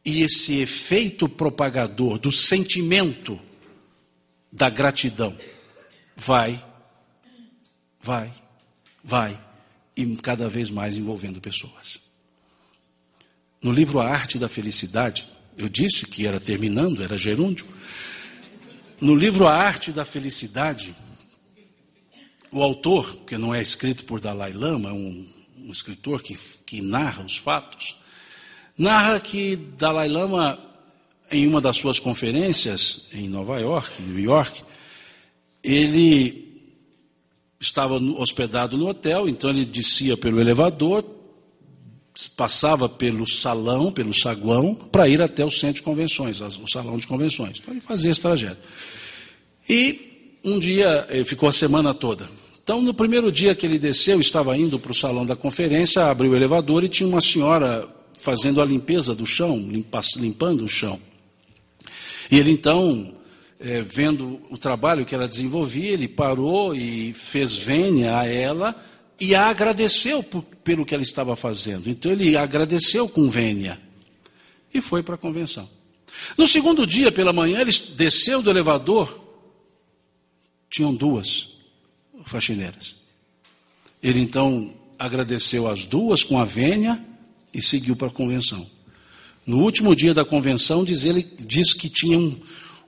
[0.06, 3.38] E esse efeito propagador do sentimento
[4.50, 5.36] da gratidão
[6.16, 6.66] vai,
[8.02, 8.34] vai,
[9.04, 9.51] vai,
[9.96, 12.00] e cada vez mais envolvendo pessoas.
[13.62, 15.28] No livro A Arte da Felicidade,
[15.58, 17.68] eu disse que era terminando, era gerúndio.
[19.00, 20.96] No livro A Arte da Felicidade,
[22.52, 25.28] o autor, que não é escrito por Dalai Lama, é um,
[25.58, 27.96] um escritor que, que narra os fatos,
[28.78, 30.60] narra que Dalai Lama,
[31.32, 34.64] em uma das suas conferências em Nova York, New York,
[35.64, 36.51] ele
[37.62, 41.06] estava hospedado no hotel, então ele descia pelo elevador,
[42.36, 47.06] passava pelo salão, pelo saguão, para ir até o centro de convenções, o salão de
[47.06, 47.60] convenções.
[47.62, 48.60] Então ele fazia esse trajeto.
[49.70, 52.28] E um dia, ele ficou a semana toda.
[52.64, 56.32] Então, no primeiro dia que ele desceu, estava indo para o salão da conferência, abriu
[56.32, 59.58] o elevador e tinha uma senhora fazendo a limpeza do chão,
[60.18, 61.00] limpando o chão.
[62.30, 63.14] E ele então
[63.62, 68.76] é, vendo o trabalho que ela desenvolvia, ele parou e fez vênia a ela
[69.20, 71.88] e a agradeceu por, pelo que ela estava fazendo.
[71.88, 73.80] Então ele agradeceu com vênia
[74.74, 75.70] e foi para a convenção.
[76.36, 79.22] No segundo dia, pela manhã, ele desceu do elevador,
[80.70, 81.56] tinham duas
[82.26, 82.96] faxineiras.
[84.02, 87.04] Ele então agradeceu as duas com a vênia
[87.54, 88.68] e seguiu para a convenção.
[89.46, 92.40] No último dia da convenção, diz ele diz que tinha um,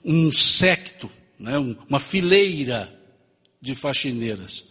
[0.04, 1.10] um secto,
[1.40, 2.94] né, uma fileira
[3.62, 4.66] de faxineiras,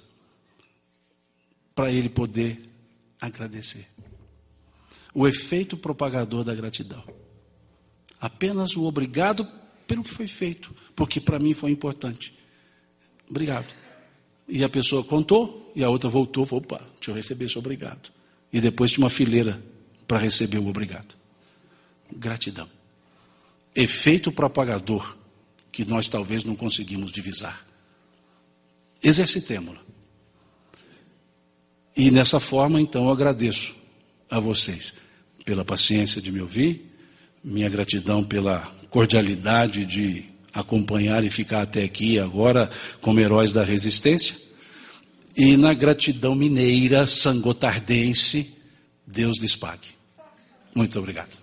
[1.75, 2.69] para ele poder
[3.21, 3.89] agradecer.
[5.15, 7.03] O efeito propagador da gratidão.
[8.21, 9.49] Apenas o obrigado
[9.87, 12.35] pelo que foi feito, porque para mim foi importante.
[13.29, 13.67] Obrigado.
[14.47, 18.13] E a pessoa contou, e a outra voltou, falou, opa, deixa eu receber esse obrigado.
[18.53, 19.63] E depois tinha uma fileira
[20.07, 21.15] para receber o obrigado.
[22.15, 22.69] Gratidão.
[23.75, 25.17] Efeito propagador
[25.73, 27.67] que nós talvez não conseguimos divisar.
[29.03, 29.81] Exercitemos-la.
[31.97, 33.75] E nessa forma, então, eu agradeço
[34.31, 34.95] a vocês
[35.45, 36.91] pela paciência de me ouvir,
[37.43, 42.71] minha gratidão pela cordialidade de acompanhar e ficar até aqui agora
[43.01, 44.37] como heróis da resistência.
[45.37, 48.55] E na gratidão mineira, sangotardense,
[49.07, 49.89] Deus lhes pague.
[50.75, 51.37] Muito obrigado.